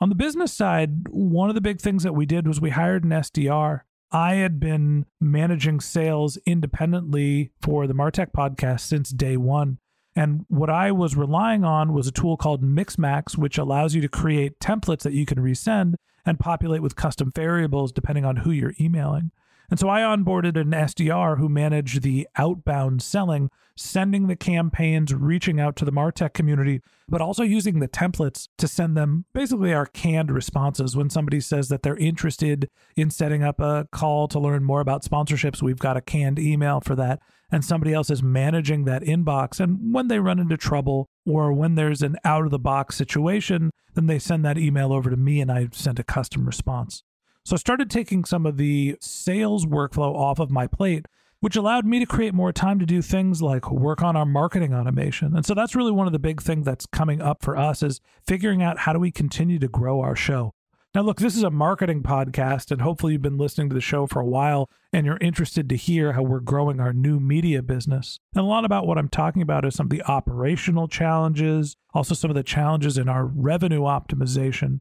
On 0.00 0.08
the 0.08 0.14
business 0.14 0.54
side, 0.54 1.08
one 1.10 1.50
of 1.50 1.54
the 1.54 1.60
big 1.60 1.82
things 1.82 2.02
that 2.02 2.14
we 2.14 2.24
did 2.24 2.48
was 2.48 2.62
we 2.62 2.70
hired 2.70 3.04
an 3.04 3.10
SDR. 3.10 3.80
I 4.10 4.36
had 4.36 4.58
been 4.58 5.04
managing 5.20 5.80
sales 5.80 6.38
independently 6.46 7.50
for 7.60 7.86
the 7.86 7.94
Martech 7.94 8.32
podcast 8.32 8.80
since 8.80 9.10
day 9.10 9.36
one. 9.36 9.78
And 10.16 10.46
what 10.48 10.70
I 10.70 10.90
was 10.92 11.14
relying 11.14 11.62
on 11.62 11.92
was 11.92 12.06
a 12.06 12.12
tool 12.12 12.36
called 12.36 12.62
Mixmax, 12.62 13.36
which 13.36 13.58
allows 13.58 13.94
you 13.94 14.00
to 14.00 14.08
create 14.08 14.60
templates 14.60 15.02
that 15.02 15.12
you 15.12 15.26
can 15.26 15.38
resend 15.38 15.94
and 16.24 16.40
populate 16.40 16.82
with 16.82 16.96
custom 16.96 17.30
variables 17.34 17.92
depending 17.92 18.24
on 18.24 18.36
who 18.36 18.50
you're 18.50 18.74
emailing. 18.80 19.30
And 19.70 19.78
so 19.78 19.88
I 19.88 20.00
onboarded 20.00 20.58
an 20.58 20.70
SDR 20.70 21.38
who 21.38 21.48
managed 21.48 22.02
the 22.02 22.26
outbound 22.36 23.02
selling, 23.02 23.50
sending 23.76 24.26
the 24.26 24.36
campaigns, 24.36 25.12
reaching 25.12 25.60
out 25.60 25.76
to 25.76 25.84
the 25.84 25.92
Martech 25.92 26.32
community, 26.32 26.80
but 27.06 27.20
also 27.20 27.42
using 27.42 27.78
the 27.78 27.88
templates 27.88 28.48
to 28.56 28.66
send 28.66 28.96
them 28.96 29.26
basically 29.34 29.74
our 29.74 29.84
canned 29.84 30.30
responses. 30.30 30.96
When 30.96 31.10
somebody 31.10 31.40
says 31.40 31.68
that 31.68 31.82
they're 31.82 31.96
interested 31.96 32.70
in 32.96 33.10
setting 33.10 33.42
up 33.42 33.60
a 33.60 33.86
call 33.92 34.26
to 34.28 34.38
learn 34.38 34.64
more 34.64 34.80
about 34.80 35.04
sponsorships, 35.04 35.62
we've 35.62 35.78
got 35.78 35.98
a 35.98 36.02
canned 36.02 36.38
email 36.38 36.80
for 36.80 36.96
that 36.96 37.20
and 37.50 37.64
somebody 37.64 37.92
else 37.92 38.10
is 38.10 38.22
managing 38.22 38.84
that 38.84 39.02
inbox. 39.02 39.60
And 39.60 39.94
when 39.94 40.08
they 40.08 40.18
run 40.18 40.38
into 40.38 40.56
trouble 40.56 41.08
or 41.26 41.52
when 41.52 41.74
there's 41.74 42.02
an 42.02 42.16
out 42.24 42.44
of 42.44 42.50
the 42.50 42.58
box 42.58 42.96
situation, 42.96 43.70
then 43.94 44.06
they 44.06 44.18
send 44.18 44.44
that 44.44 44.58
email 44.58 44.92
over 44.92 45.10
to 45.10 45.16
me 45.16 45.40
and 45.40 45.50
I 45.50 45.68
send 45.72 45.98
a 45.98 46.04
custom 46.04 46.46
response. 46.46 47.02
So 47.48 47.54
I 47.54 47.58
started 47.60 47.88
taking 47.88 48.26
some 48.26 48.44
of 48.44 48.58
the 48.58 48.98
sales 49.00 49.64
workflow 49.64 50.14
off 50.14 50.38
of 50.38 50.50
my 50.50 50.66
plate, 50.66 51.06
which 51.40 51.56
allowed 51.56 51.86
me 51.86 51.98
to 51.98 52.04
create 52.04 52.34
more 52.34 52.52
time 52.52 52.78
to 52.78 52.84
do 52.84 53.00
things 53.00 53.40
like 53.40 53.70
work 53.70 54.02
on 54.02 54.16
our 54.16 54.26
marketing 54.26 54.74
automation. 54.74 55.34
And 55.34 55.46
so 55.46 55.54
that's 55.54 55.74
really 55.74 55.90
one 55.90 56.06
of 56.06 56.12
the 56.12 56.18
big 56.18 56.42
things 56.42 56.66
that's 56.66 56.84
coming 56.84 57.22
up 57.22 57.42
for 57.42 57.56
us 57.56 57.82
is 57.82 58.02
figuring 58.26 58.62
out 58.62 58.80
how 58.80 58.92
do 58.92 58.98
we 58.98 59.10
continue 59.10 59.58
to 59.60 59.66
grow 59.66 60.02
our 60.02 60.14
show. 60.14 60.52
Now, 60.94 61.00
look, 61.00 61.20
this 61.20 61.36
is 61.36 61.42
a 61.42 61.50
marketing 61.50 62.02
podcast, 62.02 62.70
and 62.70 62.82
hopefully 62.82 63.14
you've 63.14 63.22
been 63.22 63.38
listening 63.38 63.70
to 63.70 63.74
the 63.74 63.80
show 63.80 64.06
for 64.06 64.20
a 64.20 64.26
while 64.26 64.68
and 64.92 65.06
you're 65.06 65.16
interested 65.22 65.70
to 65.70 65.76
hear 65.76 66.12
how 66.12 66.24
we're 66.24 66.40
growing 66.40 66.80
our 66.80 66.92
new 66.92 67.18
media 67.18 67.62
business. 67.62 68.20
And 68.34 68.44
a 68.44 68.46
lot 68.46 68.66
about 68.66 68.86
what 68.86 68.98
I'm 68.98 69.08
talking 69.08 69.40
about 69.40 69.64
is 69.64 69.74
some 69.74 69.86
of 69.86 69.90
the 69.90 70.02
operational 70.02 70.86
challenges, 70.86 71.76
also 71.94 72.14
some 72.14 72.30
of 72.30 72.36
the 72.36 72.42
challenges 72.42 72.98
in 72.98 73.08
our 73.08 73.24
revenue 73.24 73.84
optimization. 73.84 74.80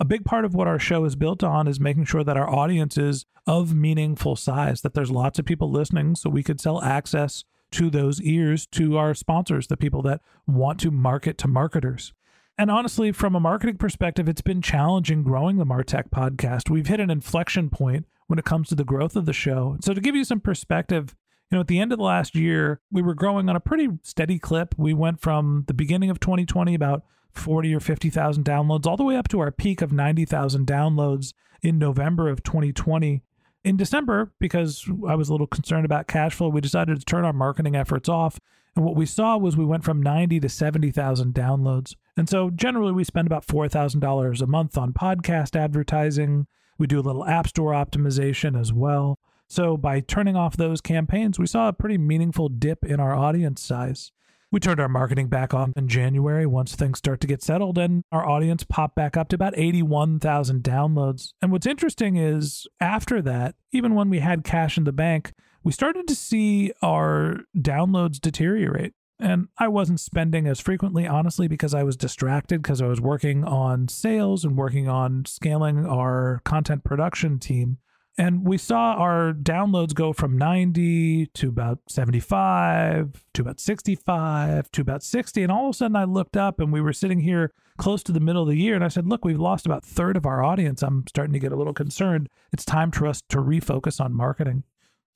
A 0.00 0.04
big 0.04 0.24
part 0.24 0.44
of 0.44 0.54
what 0.54 0.66
our 0.66 0.78
show 0.78 1.04
is 1.04 1.14
built 1.14 1.44
on 1.44 1.68
is 1.68 1.78
making 1.78 2.06
sure 2.06 2.24
that 2.24 2.36
our 2.36 2.50
audience 2.50 2.98
is 2.98 3.26
of 3.46 3.74
meaningful 3.74 4.34
size, 4.34 4.80
that 4.82 4.94
there's 4.94 5.10
lots 5.10 5.38
of 5.38 5.44
people 5.44 5.70
listening 5.70 6.16
so 6.16 6.28
we 6.28 6.42
could 6.42 6.60
sell 6.60 6.82
access 6.82 7.44
to 7.70 7.90
those 7.90 8.20
ears 8.20 8.66
to 8.66 8.96
our 8.96 9.14
sponsors, 9.14 9.68
the 9.68 9.76
people 9.76 10.02
that 10.02 10.20
want 10.48 10.80
to 10.80 10.90
market 10.90 11.38
to 11.38 11.48
marketers. 11.48 12.12
And 12.58 12.72
honestly, 12.72 13.12
from 13.12 13.36
a 13.36 13.40
marketing 13.40 13.76
perspective, 13.76 14.28
it's 14.28 14.42
been 14.42 14.62
challenging 14.62 15.22
growing 15.22 15.58
the 15.58 15.66
Martech 15.66 16.10
podcast. 16.10 16.70
We've 16.70 16.86
hit 16.86 17.00
an 17.00 17.10
inflection 17.10 17.70
point 17.70 18.06
when 18.26 18.38
it 18.38 18.44
comes 18.44 18.68
to 18.68 18.74
the 18.74 18.84
growth 18.84 19.14
of 19.14 19.26
the 19.26 19.32
show. 19.32 19.76
So, 19.80 19.94
to 19.94 20.00
give 20.00 20.16
you 20.16 20.24
some 20.24 20.40
perspective, 20.40 21.14
you 21.50 21.56
know, 21.56 21.60
at 21.60 21.68
the 21.68 21.80
end 21.80 21.92
of 21.92 21.98
the 21.98 22.04
last 22.04 22.34
year, 22.34 22.80
we 22.90 23.02
were 23.02 23.14
growing 23.14 23.48
on 23.48 23.56
a 23.56 23.60
pretty 23.60 23.88
steady 24.02 24.38
clip. 24.38 24.74
We 24.76 24.94
went 24.94 25.20
from 25.20 25.64
the 25.66 25.74
beginning 25.74 26.10
of 26.10 26.20
2020, 26.20 26.74
about 26.74 27.04
40 27.36 27.74
or 27.74 27.80
50,000 27.80 28.44
downloads, 28.44 28.86
all 28.86 28.96
the 28.96 29.04
way 29.04 29.16
up 29.16 29.28
to 29.28 29.40
our 29.40 29.50
peak 29.50 29.82
of 29.82 29.92
90,000 29.92 30.66
downloads 30.66 31.32
in 31.62 31.78
November 31.78 32.28
of 32.28 32.42
2020. 32.42 33.22
In 33.64 33.76
December, 33.76 34.32
because 34.38 34.88
I 35.08 35.14
was 35.14 35.28
a 35.28 35.32
little 35.32 35.46
concerned 35.46 35.86
about 35.86 36.06
cash 36.06 36.34
flow, 36.34 36.48
we 36.48 36.60
decided 36.60 36.98
to 36.98 37.04
turn 37.04 37.24
our 37.24 37.32
marketing 37.32 37.74
efforts 37.74 38.08
off. 38.08 38.38
And 38.76 38.84
what 38.84 38.96
we 38.96 39.06
saw 39.06 39.36
was 39.38 39.56
we 39.56 39.64
went 39.64 39.84
from 39.84 40.02
90 40.02 40.40
to 40.40 40.48
70,000 40.48 41.32
downloads. 41.32 41.94
And 42.16 42.28
so 42.28 42.50
generally 42.50 42.92
we 42.92 43.04
spend 43.04 43.26
about 43.26 43.46
$4,000 43.46 44.42
a 44.42 44.46
month 44.46 44.76
on 44.76 44.92
podcast 44.92 45.56
advertising. 45.56 46.46
We 46.78 46.86
do 46.86 47.00
a 47.00 47.02
little 47.02 47.24
app 47.24 47.48
store 47.48 47.72
optimization 47.72 48.58
as 48.58 48.72
well. 48.72 49.18
So 49.48 49.76
by 49.76 50.00
turning 50.00 50.36
off 50.36 50.56
those 50.56 50.80
campaigns, 50.80 51.38
we 51.38 51.46
saw 51.46 51.68
a 51.68 51.72
pretty 51.72 51.98
meaningful 51.98 52.48
dip 52.48 52.84
in 52.84 53.00
our 53.00 53.14
audience 53.14 53.62
size. 53.62 54.10
We 54.54 54.60
turned 54.60 54.78
our 54.78 54.88
marketing 54.88 55.26
back 55.26 55.52
on 55.52 55.72
in 55.74 55.88
January 55.88 56.46
once 56.46 56.76
things 56.76 56.98
start 56.98 57.20
to 57.22 57.26
get 57.26 57.42
settled, 57.42 57.76
and 57.76 58.04
our 58.12 58.24
audience 58.24 58.62
popped 58.62 58.94
back 58.94 59.16
up 59.16 59.28
to 59.30 59.34
about 59.34 59.58
81,000 59.58 60.62
downloads. 60.62 61.32
And 61.42 61.50
what's 61.50 61.66
interesting 61.66 62.14
is 62.14 62.68
after 62.80 63.20
that, 63.22 63.56
even 63.72 63.96
when 63.96 64.10
we 64.10 64.20
had 64.20 64.44
cash 64.44 64.78
in 64.78 64.84
the 64.84 64.92
bank, 64.92 65.32
we 65.64 65.72
started 65.72 66.06
to 66.06 66.14
see 66.14 66.72
our 66.82 67.40
downloads 67.58 68.20
deteriorate. 68.20 68.92
And 69.18 69.48
I 69.58 69.66
wasn't 69.66 69.98
spending 69.98 70.46
as 70.46 70.60
frequently, 70.60 71.04
honestly, 71.04 71.48
because 71.48 71.74
I 71.74 71.82
was 71.82 71.96
distracted 71.96 72.62
because 72.62 72.80
I 72.80 72.86
was 72.86 73.00
working 73.00 73.42
on 73.42 73.88
sales 73.88 74.44
and 74.44 74.56
working 74.56 74.88
on 74.88 75.24
scaling 75.24 75.84
our 75.84 76.40
content 76.44 76.84
production 76.84 77.40
team. 77.40 77.78
And 78.16 78.46
we 78.46 78.58
saw 78.58 78.94
our 78.94 79.32
downloads 79.32 79.92
go 79.92 80.12
from 80.12 80.38
90 80.38 81.26
to 81.34 81.48
about 81.48 81.80
75 81.88 83.24
to 83.34 83.42
about 83.42 83.58
65 83.58 84.70
to 84.70 84.80
about 84.80 85.02
60. 85.02 85.42
And 85.42 85.50
all 85.50 85.68
of 85.68 85.74
a 85.74 85.76
sudden 85.76 85.96
I 85.96 86.04
looked 86.04 86.36
up 86.36 86.60
and 86.60 86.72
we 86.72 86.80
were 86.80 86.92
sitting 86.92 87.20
here 87.20 87.52
close 87.76 88.04
to 88.04 88.12
the 88.12 88.20
middle 88.20 88.42
of 88.42 88.48
the 88.48 88.56
year. 88.56 88.76
And 88.76 88.84
I 88.84 88.88
said, 88.88 89.08
Look, 89.08 89.24
we've 89.24 89.40
lost 89.40 89.66
about 89.66 89.84
third 89.84 90.16
of 90.16 90.26
our 90.26 90.44
audience. 90.44 90.82
I'm 90.82 91.04
starting 91.08 91.32
to 91.32 91.40
get 91.40 91.50
a 91.50 91.56
little 91.56 91.74
concerned. 91.74 92.28
It's 92.52 92.64
time 92.64 92.92
for 92.92 93.06
us 93.06 93.20
to 93.30 93.38
refocus 93.38 94.00
on 94.00 94.14
marketing. 94.14 94.62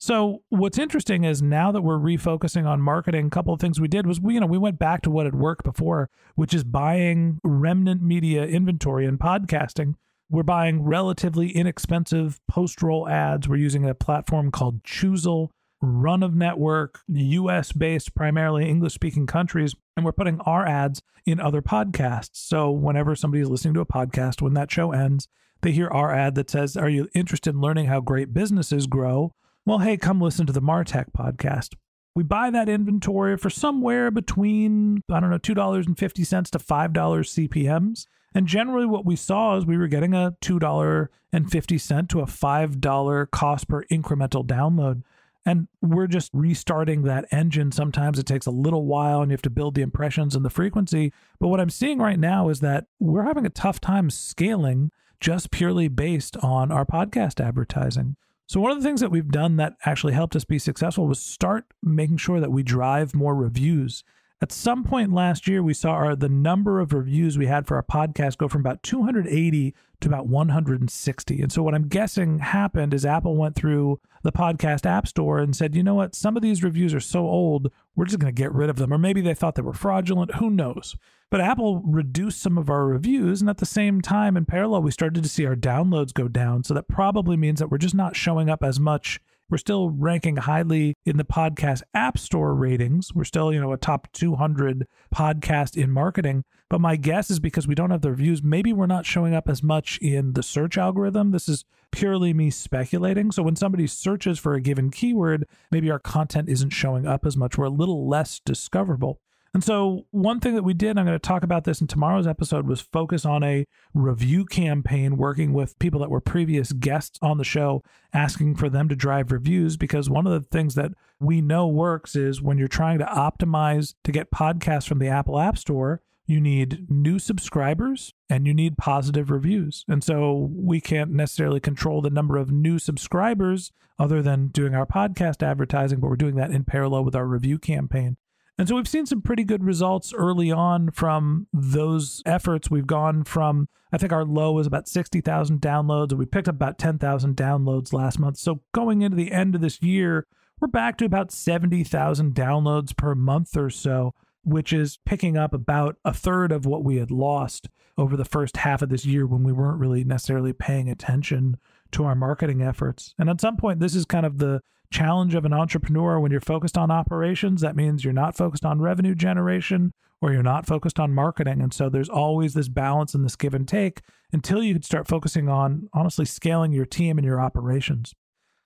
So 0.01 0.43
what's 0.49 0.77
interesting 0.77 1.25
is 1.25 1.41
now 1.41 1.73
that 1.73 1.81
we're 1.81 1.97
refocusing 1.97 2.65
on 2.65 2.81
marketing, 2.81 3.27
a 3.27 3.29
couple 3.29 3.53
of 3.53 3.59
things 3.59 3.81
we 3.81 3.89
did 3.89 4.07
was 4.07 4.19
we, 4.19 4.35
you 4.35 4.39
know, 4.39 4.45
we 4.45 4.57
went 4.57 4.79
back 4.79 5.01
to 5.01 5.11
what 5.11 5.25
had 5.25 5.35
worked 5.35 5.65
before, 5.65 6.09
which 6.35 6.53
is 6.53 6.63
buying 6.63 7.39
remnant 7.43 8.01
media 8.01 8.45
inventory 8.45 9.05
and 9.05 9.19
podcasting 9.19 9.95
we're 10.29 10.43
buying 10.43 10.83
relatively 10.83 11.49
inexpensive 11.49 12.39
post 12.47 12.81
roll 12.81 13.09
ads. 13.09 13.47
We're 13.47 13.57
using 13.57 13.87
a 13.87 13.95
platform 13.95 14.51
called 14.51 14.83
Choozle, 14.83 15.49
run 15.81 16.21
of 16.21 16.35
network, 16.35 16.99
US 17.07 17.71
based, 17.71 18.13
primarily 18.13 18.69
English 18.69 18.93
speaking 18.93 19.25
countries. 19.25 19.75
And 19.95 20.05
we're 20.05 20.11
putting 20.11 20.39
our 20.41 20.65
ads 20.67 21.01
in 21.25 21.39
other 21.39 21.61
podcasts. 21.61 22.31
So 22.33 22.69
whenever 22.69 23.15
somebody's 23.15 23.49
listening 23.49 23.73
to 23.75 23.81
a 23.81 23.85
podcast, 23.85 24.41
when 24.41 24.53
that 24.53 24.71
show 24.71 24.91
ends, 24.91 25.27
they 25.61 25.71
hear 25.71 25.89
our 25.89 26.13
ad 26.13 26.35
that 26.35 26.49
says, 26.49 26.77
Are 26.77 26.89
you 26.89 27.09
interested 27.13 27.53
in 27.53 27.61
learning 27.61 27.87
how 27.87 27.99
great 27.99 28.33
businesses 28.33 28.87
grow? 28.87 29.33
Well, 29.65 29.79
hey, 29.79 29.97
come 29.97 30.21
listen 30.21 30.45
to 30.45 30.53
the 30.53 30.61
Martech 30.61 31.11
podcast. 31.17 31.75
We 32.15 32.23
buy 32.23 32.49
that 32.49 32.69
inventory 32.69 33.37
for 33.37 33.49
somewhere 33.49 34.11
between, 34.11 35.03
I 35.11 35.19
don't 35.19 35.29
know, 35.29 35.39
$2.50 35.39 36.51
to 36.51 36.59
$5 36.59 36.93
CPMs. 36.93 38.07
And 38.33 38.45
generally, 38.45 38.85
what 38.85 39.05
we 39.05 39.15
saw 39.15 39.57
is 39.57 39.65
we 39.65 39.77
were 39.77 39.87
getting 39.87 40.13
a 40.13 40.35
$2.50 40.41 42.09
to 42.09 42.19
a 42.19 42.25
$5 42.25 43.31
cost 43.31 43.67
per 43.67 43.83
incremental 43.85 44.45
download. 44.45 45.03
And 45.45 45.67
we're 45.81 46.07
just 46.07 46.29
restarting 46.33 47.03
that 47.03 47.25
engine. 47.31 47.71
Sometimes 47.71 48.19
it 48.19 48.25
takes 48.25 48.45
a 48.45 48.51
little 48.51 48.85
while 48.85 49.21
and 49.21 49.31
you 49.31 49.33
have 49.33 49.41
to 49.43 49.49
build 49.49 49.75
the 49.75 49.81
impressions 49.81 50.35
and 50.35 50.43
the 50.45 50.49
frequency. 50.49 51.13
But 51.39 51.47
what 51.47 51.59
I'm 51.59 51.69
seeing 51.69 51.99
right 51.99 52.19
now 52.19 52.49
is 52.49 52.59
that 52.59 52.85
we're 52.99 53.23
having 53.23 53.45
a 53.45 53.49
tough 53.49 53.79
time 53.79 54.09
scaling 54.09 54.91
just 55.19 55.49
purely 55.51 55.87
based 55.87 56.37
on 56.37 56.71
our 56.71 56.85
podcast 56.85 57.43
advertising. 57.43 58.15
So, 58.49 58.59
one 58.59 58.71
of 58.71 58.79
the 58.79 58.83
things 58.83 58.99
that 59.01 59.11
we've 59.11 59.29
done 59.29 59.57
that 59.57 59.75
actually 59.85 60.13
helped 60.13 60.35
us 60.35 60.43
be 60.43 60.57
successful 60.57 61.05
was 61.05 61.19
start 61.19 61.65
making 61.83 62.17
sure 62.17 62.39
that 62.39 62.51
we 62.51 62.63
drive 62.63 63.13
more 63.13 63.35
reviews. 63.35 64.03
At 64.41 64.53
some 64.53 64.85
point 64.85 65.11
last 65.11 65.49
year, 65.49 65.61
we 65.61 65.73
saw 65.73 65.91
our, 65.91 66.15
the 66.15 66.29
number 66.29 66.79
of 66.79 66.93
reviews 66.93 67.37
we 67.37 67.47
had 67.47 67.67
for 67.67 67.75
our 67.75 67.83
podcast 67.83 68.37
go 68.37 68.47
from 68.47 68.61
about 68.61 68.81
280 68.83 69.75
to 69.99 70.07
about 70.07 70.27
160. 70.27 71.41
And 71.41 71.51
so, 71.51 71.61
what 71.61 71.75
I'm 71.75 71.89
guessing 71.89 72.39
happened 72.39 72.93
is 72.93 73.05
Apple 73.05 73.35
went 73.35 73.55
through 73.55 73.99
the 74.23 74.31
podcast 74.31 74.85
app 74.85 75.09
store 75.09 75.39
and 75.39 75.53
said, 75.53 75.75
you 75.75 75.83
know 75.83 75.95
what, 75.95 76.15
some 76.15 76.37
of 76.37 76.41
these 76.41 76.63
reviews 76.63 76.93
are 76.93 77.01
so 77.01 77.27
old, 77.27 77.69
we're 77.97 78.05
just 78.05 78.19
going 78.19 78.33
to 78.33 78.41
get 78.41 78.53
rid 78.53 78.69
of 78.69 78.77
them. 78.77 78.93
Or 78.93 78.97
maybe 78.97 79.19
they 79.19 79.33
thought 79.33 79.55
they 79.55 79.61
were 79.61 79.73
fraudulent. 79.73 80.35
Who 80.35 80.49
knows? 80.49 80.95
But 81.29 81.41
Apple 81.41 81.81
reduced 81.81 82.41
some 82.41 82.57
of 82.57 82.69
our 82.69 82.85
reviews. 82.85 83.41
And 83.41 83.49
at 83.49 83.57
the 83.57 83.65
same 83.65 83.99
time, 83.99 84.37
in 84.37 84.45
parallel, 84.45 84.83
we 84.83 84.91
started 84.91 85.21
to 85.21 85.29
see 85.29 85.45
our 85.45 85.55
downloads 85.55 86.13
go 86.13 86.29
down. 86.29 86.63
So, 86.63 86.73
that 86.75 86.87
probably 86.87 87.35
means 87.35 87.59
that 87.59 87.69
we're 87.69 87.77
just 87.77 87.93
not 87.93 88.15
showing 88.15 88.49
up 88.49 88.63
as 88.63 88.79
much 88.79 89.19
we're 89.49 89.57
still 89.57 89.89
ranking 89.89 90.37
highly 90.37 90.95
in 91.05 91.17
the 91.17 91.23
podcast 91.23 91.81
app 91.93 92.17
store 92.17 92.53
ratings. 92.53 93.13
We're 93.13 93.23
still, 93.23 93.51
you 93.53 93.59
know, 93.59 93.73
a 93.73 93.77
top 93.77 94.11
200 94.13 94.87
podcast 95.13 95.75
in 95.75 95.91
marketing. 95.91 96.43
But 96.69 96.81
my 96.81 96.95
guess 96.95 97.31
is 97.31 97.39
because 97.39 97.67
we 97.67 97.75
don't 97.75 97.89
have 97.89 98.01
the 98.01 98.11
reviews, 98.11 98.43
maybe 98.43 98.73
we're 98.73 98.85
not 98.85 99.05
showing 99.05 99.33
up 99.33 99.49
as 99.49 99.63
much 99.63 99.97
in 99.99 100.33
the 100.33 100.43
search 100.43 100.77
algorithm. 100.77 101.31
This 101.31 101.49
is 101.49 101.65
purely 101.91 102.33
me 102.33 102.51
speculating. 102.51 103.31
So 103.31 103.41
when 103.41 103.55
somebody 103.55 103.87
searches 103.87 104.37
for 104.37 104.53
a 104.53 104.61
given 104.61 104.91
keyword, 104.91 105.47
maybe 105.71 105.89
our 105.89 105.99
content 105.99 106.47
isn't 106.47 106.69
showing 106.69 107.07
up 107.07 107.25
as 107.25 107.35
much. 107.35 107.57
We're 107.57 107.65
a 107.65 107.69
little 107.69 108.07
less 108.07 108.39
discoverable. 108.45 109.19
And 109.53 109.63
so, 109.63 110.05
one 110.11 110.39
thing 110.39 110.53
that 110.55 110.63
we 110.63 110.73
did, 110.73 110.97
I'm 110.97 111.05
going 111.05 111.15
to 111.15 111.19
talk 111.19 111.43
about 111.43 111.63
this 111.63 111.81
in 111.81 111.87
tomorrow's 111.87 112.27
episode, 112.27 112.67
was 112.67 112.81
focus 112.81 113.25
on 113.25 113.43
a 113.43 113.65
review 113.93 114.45
campaign 114.45 115.17
working 115.17 115.53
with 115.53 115.79
people 115.79 115.99
that 116.01 116.11
were 116.11 116.21
previous 116.21 116.71
guests 116.71 117.17
on 117.21 117.37
the 117.37 117.43
show, 117.43 117.83
asking 118.13 118.55
for 118.55 118.69
them 118.69 118.87
to 118.89 118.95
drive 118.95 119.31
reviews. 119.31 119.75
Because 119.75 120.09
one 120.09 120.27
of 120.27 120.33
the 120.33 120.47
things 120.49 120.75
that 120.75 120.91
we 121.19 121.41
know 121.41 121.67
works 121.67 122.15
is 122.15 122.41
when 122.41 122.57
you're 122.57 122.67
trying 122.67 122.99
to 122.99 123.05
optimize 123.05 123.95
to 124.03 124.11
get 124.11 124.31
podcasts 124.31 124.87
from 124.87 124.99
the 124.99 125.07
Apple 125.07 125.39
App 125.39 125.57
Store, 125.57 126.01
you 126.27 126.39
need 126.39 126.85
new 126.91 127.17
subscribers 127.17 128.13
and 128.29 128.45
you 128.45 128.53
need 128.53 128.77
positive 128.77 129.31
reviews. 129.31 129.83
And 129.87 130.03
so 130.03 130.51
we 130.53 130.79
can't 130.79 131.09
necessarily 131.09 131.59
control 131.59 132.01
the 132.01 132.11
number 132.11 132.37
of 132.37 132.51
new 132.51 132.77
subscribers 132.77 133.71
other 133.97 134.21
than 134.21 134.49
doing 134.49 134.75
our 134.75 134.85
podcast 134.85 135.41
advertising, 135.41 135.99
but 135.99 136.07
we're 136.07 136.15
doing 136.15 136.35
that 136.35 136.51
in 136.51 136.63
parallel 136.65 137.03
with 137.03 137.15
our 137.15 137.25
review 137.25 137.57
campaign. 137.57 138.15
And 138.59 138.67
so 138.67 138.75
we've 138.75 138.89
seen 138.89 139.05
some 139.05 139.21
pretty 139.21 139.45
good 139.45 139.63
results 139.63 140.13
early 140.13 140.51
on 140.51 140.91
from 140.91 141.47
those 141.53 142.21
efforts. 142.25 142.69
We've 142.69 142.85
gone 142.85 143.23
from, 143.23 143.69
I 143.93 143.97
think 143.97 144.11
our 144.11 144.25
low 144.25 144.51
was 144.51 144.67
about 144.67 144.89
60,000 144.89 145.61
downloads, 145.61 146.09
and 146.09 146.19
we 146.19 146.25
picked 146.25 146.49
up 146.49 146.55
about 146.55 146.77
10,000 146.77 147.37
downloads 147.37 147.93
last 147.93 148.19
month. 148.19 148.35
So 148.35 148.59
going 148.73 149.01
into 149.01 149.15
the 149.15 149.31
end 149.31 149.55
of 149.55 149.61
this 149.61 149.81
year, 149.81 150.27
we're 150.59 150.67
back 150.67 150.97
to 150.97 151.05
about 151.05 151.31
70,000 151.31 152.35
downloads 152.35 152.97
per 152.97 153.15
month 153.15 153.55
or 153.55 153.69
so, 153.69 154.13
which 154.43 154.73
is 154.73 154.99
picking 155.05 155.37
up 155.37 155.53
about 155.53 155.95
a 156.03 156.13
third 156.13 156.51
of 156.51 156.65
what 156.65 156.83
we 156.83 156.97
had 156.97 157.11
lost 157.11 157.69
over 157.97 158.17
the 158.17 158.25
first 158.25 158.57
half 158.57 158.81
of 158.81 158.89
this 158.89 159.05
year 159.05 159.25
when 159.25 159.43
we 159.43 159.53
weren't 159.53 159.79
really 159.79 160.03
necessarily 160.03 160.51
paying 160.51 160.89
attention 160.89 161.55
to 161.93 162.03
our 162.03 162.13
marketing 162.13 162.61
efforts. 162.61 163.15
And 163.17 163.29
at 163.29 163.39
some 163.39 163.55
point, 163.55 163.79
this 163.79 163.95
is 163.95 164.03
kind 164.03 164.25
of 164.25 164.37
the 164.37 164.61
challenge 164.91 165.35
of 165.35 165.45
an 165.45 165.53
entrepreneur 165.53 166.19
when 166.19 166.31
you're 166.31 166.41
focused 166.41 166.77
on 166.77 166.91
operations. 166.91 167.61
That 167.61 167.75
means 167.75 168.03
you're 168.03 168.13
not 168.13 168.35
focused 168.35 168.65
on 168.65 168.81
revenue 168.81 169.15
generation 169.15 169.93
or 170.21 170.33
you're 170.33 170.43
not 170.43 170.65
focused 170.65 170.99
on 170.99 171.13
marketing. 171.13 171.61
And 171.61 171.73
so 171.73 171.89
there's 171.89 172.09
always 172.09 172.53
this 172.53 172.67
balance 172.67 173.13
and 173.13 173.23
this 173.23 173.35
give 173.35 173.53
and 173.53 173.67
take 173.67 174.01
until 174.31 174.63
you 174.63 174.73
can 174.73 174.83
start 174.83 175.07
focusing 175.07 175.47
on 175.47 175.89
honestly 175.93 176.25
scaling 176.25 176.71
your 176.71 176.85
team 176.85 177.17
and 177.17 177.25
your 177.25 177.39
operations. 177.39 178.13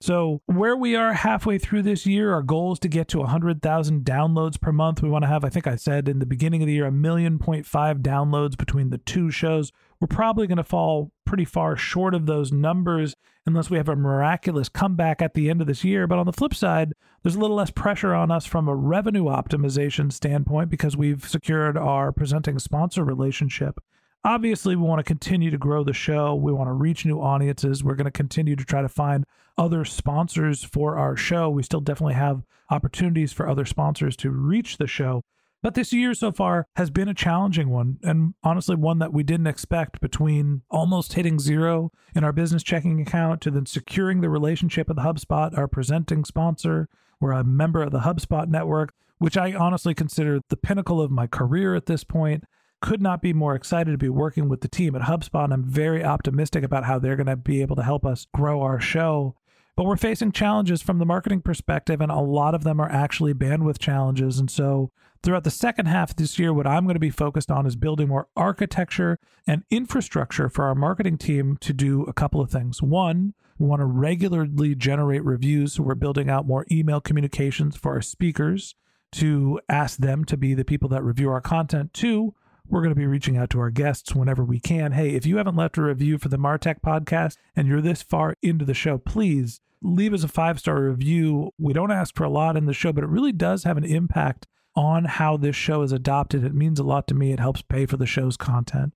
So, 0.04 0.42
where 0.44 0.76
we 0.76 0.94
are 0.96 1.14
halfway 1.14 1.56
through 1.56 1.80
this 1.80 2.04
year, 2.04 2.34
our 2.34 2.42
goal 2.42 2.74
is 2.74 2.78
to 2.80 2.88
get 2.88 3.08
to 3.08 3.20
100,000 3.20 4.04
downloads 4.04 4.60
per 4.60 4.70
month. 4.70 5.00
We 5.00 5.08
want 5.08 5.22
to 5.22 5.28
have, 5.28 5.46
I 5.46 5.48
think 5.48 5.66
I 5.66 5.76
said 5.76 6.10
in 6.10 6.18
the 6.18 6.26
beginning 6.26 6.62
of 6.62 6.66
the 6.66 6.74
year, 6.74 6.84
a 6.84 6.92
million 6.92 7.38
point 7.38 7.64
five 7.64 8.00
downloads 8.00 8.54
between 8.54 8.90
the 8.90 8.98
two 8.98 9.30
shows. 9.30 9.72
We're 9.98 10.08
probably 10.08 10.46
going 10.46 10.58
to 10.58 10.62
fall 10.62 11.10
pretty 11.24 11.46
far 11.46 11.74
short 11.78 12.14
of 12.14 12.26
those 12.26 12.52
numbers 12.52 13.14
unless 13.46 13.70
we 13.70 13.78
have 13.78 13.88
a 13.88 13.96
miraculous 13.96 14.68
comeback 14.68 15.22
at 15.22 15.32
the 15.32 15.48
end 15.48 15.62
of 15.62 15.66
this 15.66 15.84
year. 15.84 16.06
But 16.06 16.18
on 16.18 16.26
the 16.26 16.34
flip 16.34 16.54
side, 16.54 16.92
there's 17.22 17.36
a 17.36 17.40
little 17.40 17.56
less 17.56 17.70
pressure 17.70 18.12
on 18.12 18.30
us 18.30 18.44
from 18.44 18.68
a 18.68 18.76
revenue 18.76 19.24
optimization 19.24 20.12
standpoint 20.12 20.68
because 20.68 20.98
we've 20.98 21.26
secured 21.26 21.78
our 21.78 22.12
presenting 22.12 22.58
sponsor 22.58 23.04
relationship. 23.04 23.80
Obviously, 24.26 24.74
we 24.74 24.82
want 24.82 25.00
to 25.00 25.04
continue 25.04 25.50
to 25.50 25.58
grow 25.58 25.84
the 25.84 25.92
show. 25.92 26.34
We 26.34 26.50
want 26.50 26.68
to 26.68 26.72
reach 26.72 27.04
new 27.04 27.20
audiences. 27.20 27.84
We're 27.84 27.94
going 27.94 28.06
to 28.06 28.10
continue 28.10 28.56
to 28.56 28.64
try 28.64 28.80
to 28.80 28.88
find 28.88 29.24
other 29.58 29.84
sponsors 29.84 30.64
for 30.64 30.96
our 30.96 31.14
show. 31.14 31.50
We 31.50 31.62
still 31.62 31.82
definitely 31.82 32.14
have 32.14 32.42
opportunities 32.70 33.34
for 33.34 33.46
other 33.46 33.66
sponsors 33.66 34.16
to 34.16 34.30
reach 34.30 34.78
the 34.78 34.86
show. 34.86 35.22
But 35.62 35.74
this 35.74 35.92
year 35.92 36.14
so 36.14 36.32
far 36.32 36.66
has 36.76 36.90
been 36.90 37.08
a 37.08 37.14
challenging 37.14 37.68
one, 37.68 37.98
and 38.02 38.34
honestly, 38.42 38.76
one 38.76 38.98
that 38.98 39.12
we 39.12 39.22
didn't 39.22 39.46
expect 39.46 40.00
between 40.00 40.62
almost 40.70 41.14
hitting 41.14 41.38
zero 41.38 41.90
in 42.14 42.24
our 42.24 42.32
business 42.32 42.62
checking 42.62 43.00
account 43.00 43.42
to 43.42 43.50
then 43.50 43.66
securing 43.66 44.20
the 44.20 44.30
relationship 44.30 44.88
with 44.88 44.98
HubSpot, 44.98 45.56
our 45.56 45.68
presenting 45.68 46.24
sponsor. 46.24 46.88
We're 47.20 47.32
a 47.32 47.44
member 47.44 47.82
of 47.82 47.92
the 47.92 48.00
HubSpot 48.00 48.48
network, 48.48 48.92
which 49.18 49.36
I 49.36 49.54
honestly 49.54 49.94
consider 49.94 50.40
the 50.48 50.56
pinnacle 50.56 51.00
of 51.00 51.10
my 51.10 51.26
career 51.26 51.74
at 51.74 51.86
this 51.86 52.04
point. 52.04 52.44
Could 52.84 53.00
not 53.00 53.22
be 53.22 53.32
more 53.32 53.54
excited 53.54 53.92
to 53.92 53.96
be 53.96 54.10
working 54.10 54.46
with 54.46 54.60
the 54.60 54.68
team 54.68 54.94
at 54.94 55.00
HubSpot. 55.00 55.50
I'm 55.50 55.64
very 55.64 56.04
optimistic 56.04 56.62
about 56.62 56.84
how 56.84 56.98
they're 56.98 57.16
going 57.16 57.28
to 57.28 57.34
be 57.34 57.62
able 57.62 57.76
to 57.76 57.82
help 57.82 58.04
us 58.04 58.26
grow 58.34 58.60
our 58.60 58.78
show. 58.78 59.36
But 59.74 59.84
we're 59.84 59.96
facing 59.96 60.32
challenges 60.32 60.82
from 60.82 60.98
the 60.98 61.06
marketing 61.06 61.40
perspective, 61.40 62.02
and 62.02 62.12
a 62.12 62.20
lot 62.20 62.54
of 62.54 62.62
them 62.62 62.78
are 62.80 62.90
actually 62.90 63.32
bandwidth 63.32 63.78
challenges. 63.78 64.38
And 64.38 64.50
so, 64.50 64.90
throughout 65.22 65.44
the 65.44 65.50
second 65.50 65.86
half 65.86 66.10
of 66.10 66.16
this 66.16 66.38
year, 66.38 66.52
what 66.52 66.66
I'm 66.66 66.84
going 66.84 66.92
to 66.92 67.00
be 67.00 67.08
focused 67.08 67.50
on 67.50 67.64
is 67.64 67.74
building 67.74 68.08
more 68.08 68.28
architecture 68.36 69.18
and 69.46 69.64
infrastructure 69.70 70.50
for 70.50 70.66
our 70.66 70.74
marketing 70.74 71.16
team 71.16 71.56
to 71.62 71.72
do 71.72 72.02
a 72.02 72.12
couple 72.12 72.42
of 72.42 72.50
things. 72.50 72.82
One, 72.82 73.32
we 73.58 73.66
want 73.66 73.80
to 73.80 73.86
regularly 73.86 74.74
generate 74.74 75.24
reviews. 75.24 75.72
So, 75.72 75.84
we're 75.84 75.94
building 75.94 76.28
out 76.28 76.46
more 76.46 76.66
email 76.70 77.00
communications 77.00 77.76
for 77.76 77.94
our 77.94 78.02
speakers 78.02 78.74
to 79.12 79.58
ask 79.70 80.00
them 80.00 80.26
to 80.26 80.36
be 80.36 80.52
the 80.52 80.66
people 80.66 80.90
that 80.90 81.02
review 81.02 81.30
our 81.30 81.40
content. 81.40 81.94
Two, 81.94 82.34
we're 82.68 82.80
going 82.80 82.94
to 82.94 82.98
be 82.98 83.06
reaching 83.06 83.36
out 83.36 83.50
to 83.50 83.60
our 83.60 83.70
guests 83.70 84.14
whenever 84.14 84.44
we 84.44 84.60
can. 84.60 84.92
Hey, 84.92 85.10
if 85.10 85.26
you 85.26 85.36
haven't 85.36 85.56
left 85.56 85.76
a 85.76 85.82
review 85.82 86.18
for 86.18 86.28
the 86.28 86.38
Martech 86.38 86.80
podcast 86.80 87.36
and 87.54 87.68
you're 87.68 87.80
this 87.80 88.02
far 88.02 88.34
into 88.42 88.64
the 88.64 88.74
show, 88.74 88.98
please 88.98 89.60
leave 89.82 90.14
us 90.14 90.24
a 90.24 90.28
five 90.28 90.58
star 90.58 90.82
review. 90.82 91.50
We 91.58 91.72
don't 91.72 91.92
ask 91.92 92.16
for 92.16 92.24
a 92.24 92.30
lot 92.30 92.56
in 92.56 92.66
the 92.66 92.72
show, 92.72 92.92
but 92.92 93.04
it 93.04 93.10
really 93.10 93.32
does 93.32 93.64
have 93.64 93.76
an 93.76 93.84
impact 93.84 94.46
on 94.74 95.04
how 95.04 95.36
this 95.36 95.54
show 95.54 95.82
is 95.82 95.92
adopted. 95.92 96.44
It 96.44 96.54
means 96.54 96.80
a 96.80 96.84
lot 96.84 97.06
to 97.08 97.14
me. 97.14 97.32
It 97.32 97.40
helps 97.40 97.62
pay 97.62 97.86
for 97.86 97.96
the 97.96 98.06
show's 98.06 98.36
content. 98.36 98.92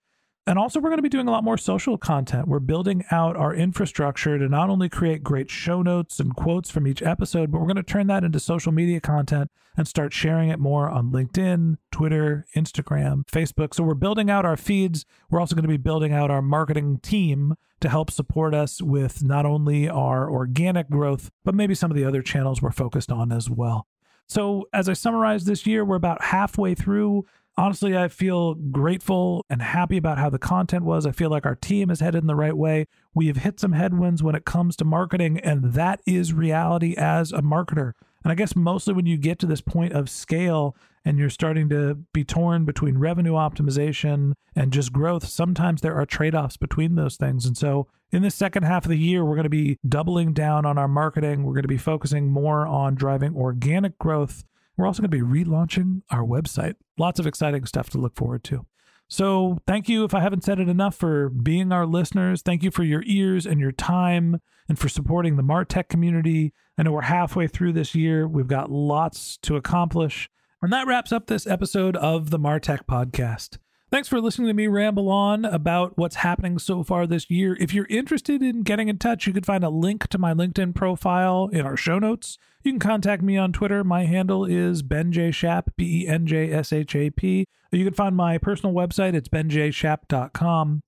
And 0.49 0.59
also, 0.59 0.81
we're 0.81 0.89
going 0.89 0.97
to 0.97 1.03
be 1.03 1.11
doing 1.11 1.29
a 1.29 1.31
lot 1.31 1.45
more 1.45 1.59
social 1.59 1.99
content. 1.99 2.49
We're 2.49 2.59
building 2.59 3.05
out 3.11 3.37
our 3.37 3.55
infrastructure 3.55 4.39
to 4.39 4.49
not 4.49 4.71
only 4.71 4.89
create 4.89 5.23
great 5.23 5.51
show 5.51 5.83
notes 5.83 6.21
and 6.21 6.35
quotes 6.35 6.71
from 6.71 6.87
each 6.87 7.03
episode, 7.03 7.53
but 7.53 7.59
we're 7.59 7.67
going 7.67 7.77
to 7.77 7.83
turn 7.83 8.07
that 8.07 8.25
into 8.25 8.41
social 8.41 8.73
media 8.73 8.99
content 8.99 9.51
and 9.77 9.87
start 9.87 10.15
sharing 10.15 10.49
it 10.49 10.59
more 10.59 10.89
on 10.89 11.11
LinkedIn, 11.11 11.77
Twitter, 11.93 12.47
Instagram, 12.57 13.27
Facebook. 13.27 13.75
So 13.75 13.85
we're 13.85 13.93
building 13.93 14.31
out 14.31 14.47
our 14.47 14.57
feeds. 14.57 15.05
We're 15.29 15.39
also 15.39 15.55
going 15.55 15.65
to 15.65 15.69
be 15.69 15.77
building 15.77 16.15
out 16.15 16.31
our 16.31 16.41
marketing 16.41 17.01
team 17.01 17.55
to 17.81 17.91
help 17.91 18.11
support 18.11 18.55
us 18.55 18.81
with 18.81 19.23
not 19.23 19.45
only 19.45 19.87
our 19.87 20.31
organic 20.31 20.89
growth, 20.89 21.31
but 21.45 21.55
maybe 21.55 21.75
some 21.75 21.91
of 21.91 21.95
the 21.95 22.07
other 22.07 22.23
channels 22.23 22.63
we're 22.63 22.71
focused 22.71 23.13
on 23.13 23.33
as 23.33 23.51
well. 23.51 23.87
So, 24.27 24.67
as 24.73 24.89
I 24.89 24.95
summarize 24.95 25.45
this 25.45 25.67
year, 25.67 25.85
we're 25.85 25.97
about 25.97 26.23
halfway 26.23 26.75
through 26.75 27.27
honestly, 27.59 27.97
I 27.97 28.09
feel 28.09 28.55
grateful 28.55 29.45
and 29.51 29.61
happy 29.61 29.97
about 29.97 30.17
how 30.17 30.31
the 30.31 30.39
content 30.39 30.85
was. 30.85 31.05
I 31.05 31.11
feel 31.11 31.29
like 31.29 31.45
our 31.45 31.57
team 31.57 31.91
is 31.91 32.01
headed 32.01 32.23
in 32.23 32.29
the 32.29 32.37
right 32.37 32.57
way. 32.57 32.87
We 33.15 33.27
have 33.27 33.39
hit 33.39 33.59
some 33.59 33.73
headwinds 33.73 34.23
when 34.23 34.37
it 34.37 34.45
comes 34.45 34.77
to 34.77 34.85
marketing, 34.85 35.41
and 35.41 35.73
that 35.75 36.01
is 36.07 36.33
reality 36.33 36.95
as 36.97 37.33
a 37.33 37.43
marketer. 37.43 37.93
And 38.23 38.33
I 38.33 38.37
guess 38.37 38.55
mostly 38.55 38.95
when 38.95 39.07
you 39.07 39.17
get 39.17 39.39
to 39.41 39.47
this 39.47 39.61
point 39.61 39.93
of 39.93 40.09
scale 40.09 40.77
and 41.05 41.19
you're 41.19 41.31
starting 41.31 41.69
to 41.71 41.99
be 42.13 42.25
torn 42.25 42.65
between 42.65 42.99
revenue 42.99 43.33
optimization 43.33 44.35
and 44.55 44.73
just 44.73 44.93
growth, 44.93 45.27
sometimes 45.27 45.81
there 45.81 45.95
are 45.97 46.07
trade 46.07 46.35
offs 46.35 46.57
between 46.57 46.95
those 46.95 47.17
things. 47.17 47.45
And 47.45 47.57
so 47.57 47.89
in 48.13 48.23
the 48.23 48.31
second 48.31 48.65
half 48.65 48.85
of 48.85 48.91
the 48.91 48.99
year, 48.99 49.25
we're 49.25 49.35
going 49.35 49.45
to 49.45 49.51
be 49.51 49.79
doubling 49.89 50.33
down 50.33 50.65
on 50.65 50.79
our 50.79 50.89
marketing. 50.89 51.43
We're 51.43 51.55
going 51.55 51.63
to 51.63 51.69
be 51.69 51.79
focusing 51.79 52.31
more 52.31 52.67
on 52.67 52.95
driving 52.95 53.37
organic 53.37 53.99
growth 53.99 54.45
we're 54.79 54.87
also 54.87 55.03
going 55.03 55.11
to 55.11 55.17
be 55.17 55.45
relaunching 55.45 56.03
our 56.11 56.23
website. 56.23 56.77
Lots 56.97 57.21
of 57.21 57.27
exciting 57.27 57.67
stuff 57.67 57.91
to 57.91 57.99
look 57.99 58.17
forward 58.17 58.45
to. 58.45 58.65
So, 59.11 59.59
thank 59.67 59.89
you, 59.89 60.05
if 60.05 60.15
I 60.15 60.21
haven't 60.21 60.45
said 60.45 60.61
it 60.61 60.69
enough, 60.69 60.95
for 60.95 61.31
being 61.31 61.73
our 61.73 61.87
listeners. 61.87 62.43
Thank 62.43 62.63
you 62.63 62.71
for 62.71 62.85
your 62.85 63.03
ears 63.07 63.47
and 63.47 63.59
your 63.59 63.73
time 63.73 64.41
and 64.69 64.79
for 64.79 64.89
supporting 64.89 65.37
the 65.37 65.43
Martech 65.43 65.89
community. 65.89 66.53
I 66.77 66.83
know 66.83 66.93
we're 66.93 67.03
halfway 67.03 67.49
through 67.49 67.73
this 67.73 67.95
year, 67.95 68.29
we've 68.29 68.47
got 68.47 68.71
lots 68.71 69.39
to 69.39 69.57
accomplish. 69.57 70.29
And 70.61 70.73
that 70.73 70.87
wraps 70.87 71.13
up 71.13 71.27
this 71.27 71.47
episode 71.47 71.97
of 71.97 72.31
the 72.31 72.39
Martech 72.39 72.85
podcast. 72.85 73.59
Thanks 73.91 74.07
for 74.07 74.21
listening 74.21 74.49
to 74.49 74.55
me 74.55 74.67
ramble 74.67 75.09
on 75.09 75.47
about 75.47 75.97
what's 75.97 76.17
happening 76.17 76.59
so 76.59 76.83
far 76.83 77.07
this 77.07 77.31
year. 77.31 77.57
If 77.59 77.73
you're 77.73 77.87
interested 77.87 78.43
in 78.43 78.63
getting 78.63 78.89
in 78.89 78.99
touch, 78.99 79.27
you 79.27 79.33
can 79.33 79.45
find 79.45 79.65
a 79.65 79.71
link 79.71 80.09
to 80.09 80.19
my 80.19 80.35
LinkedIn 80.35 80.75
profile 80.75 81.49
in 81.55 81.63
our 81.63 81.77
show 81.77 81.99
notes. 81.99 82.37
You 82.63 82.73
can 82.73 82.81
contact 82.81 83.23
me 83.23 83.39
on 83.39 83.51
Twitter. 83.51 83.83
My 83.83 84.05
handle 84.05 84.45
is 84.45 84.83
Ben 84.83 85.11
J. 85.11 85.31
Shap, 85.31 85.71
B 85.79 86.03
E 86.03 86.07
N 86.07 86.27
J 86.27 86.53
S 86.53 86.71
H 86.71 86.95
A 86.95 87.09
P. 87.09 87.47
You 87.73 87.85
can 87.85 87.95
find 87.95 88.15
my 88.15 88.37
personal 88.37 88.75
website, 88.75 89.15
it's 89.15 89.29
benjshap.com. 89.29 90.81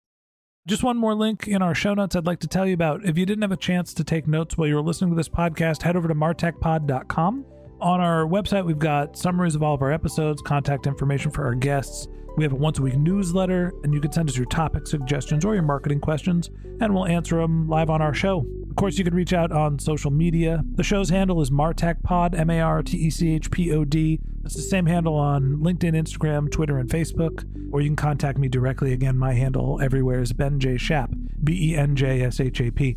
Just 0.67 0.83
one 0.83 0.99
more 0.99 1.15
link 1.15 1.49
in 1.49 1.63
our 1.63 1.75
show 1.75 1.95
notes 1.95 2.15
I'd 2.15 2.27
like 2.27 2.41
to 2.41 2.47
tell 2.47 2.67
you 2.67 2.75
about. 2.75 3.05
If 3.05 3.17
you 3.17 3.25
didn't 3.25 3.43
have 3.43 3.53
a 3.53 3.57
chance 3.57 3.95
to 3.95 4.05
take 4.05 4.29
notes 4.29 4.59
while 4.59 4.69
you 4.69 4.75
were 4.75 4.83
listening 4.83 5.11
to 5.11 5.17
this 5.17 5.29
podcast, 5.29 5.83
head 5.83 5.97
over 5.97 6.07
to 6.07 6.15
martechpod.com. 6.15 7.47
On 7.81 8.01
our 8.01 8.27
website, 8.27 8.67
we've 8.67 8.79
got 8.79 9.17
summaries 9.17 9.55
of 9.55 9.63
all 9.63 9.75
of 9.75 9.81
our 9.81 9.91
episodes, 9.91 10.43
contact 10.43 10.87
information 10.87 11.31
for 11.31 11.47
our 11.47 11.55
guests. 11.55 12.09
We 12.37 12.45
have 12.45 12.53
a 12.53 12.57
once 12.57 12.79
a 12.79 12.83
week 12.83 12.97
newsletter, 12.97 13.73
and 13.83 13.93
you 13.93 14.01
can 14.01 14.12
send 14.12 14.29
us 14.29 14.37
your 14.37 14.47
topic 14.47 14.87
suggestions 14.87 15.45
or 15.45 15.55
your 15.55 15.62
marketing 15.62 16.01
questions, 16.01 16.49
and 16.81 16.95
we'll 16.95 17.07
answer 17.07 17.37
them 17.37 17.69
live 17.69 17.90
on 17.90 18.01
our 18.01 18.14
show. 18.14 18.47
Of 18.71 18.77
course, 18.77 18.99
you 18.99 19.05
can 19.05 19.14
reach 19.14 19.33
out 19.33 19.53
on 19.53 19.79
social 19.79 20.11
media. 20.11 20.62
The 20.75 20.85
show's 20.85 21.11
handle 21.11 21.43
is 21.43 21.51
MartechPod, 21.51 22.38
M 22.38 22.51
A 22.51 22.61
R 22.61 22.83
T 22.83 22.97
E 22.97 23.11
C 23.11 23.35
H 23.35 23.51
P 23.51 23.73
O 23.73 23.85
D. 23.85 24.21
It's 24.45 24.55
the 24.55 24.62
same 24.62 24.87
handle 24.87 25.16
on 25.16 25.57
LinkedIn, 25.57 25.93
Instagram, 25.93 26.51
Twitter, 26.51 26.79
and 26.79 26.88
Facebook. 26.88 27.45
Or 27.73 27.81
you 27.81 27.88
can 27.88 27.97
contact 27.97 28.38
me 28.38 28.49
directly. 28.49 28.93
Again, 28.93 29.19
my 29.19 29.35
handle 29.35 29.81
everywhere 29.83 30.23
is 30.23 30.33
Ben 30.33 30.61
J. 30.61 30.79
Shap, 30.79 31.11
B 31.43 31.73
E 31.73 31.77
N 31.77 31.95
J 31.97 32.23
S 32.23 32.40
H 32.40 32.61
A 32.61 32.71
P. 32.71 32.97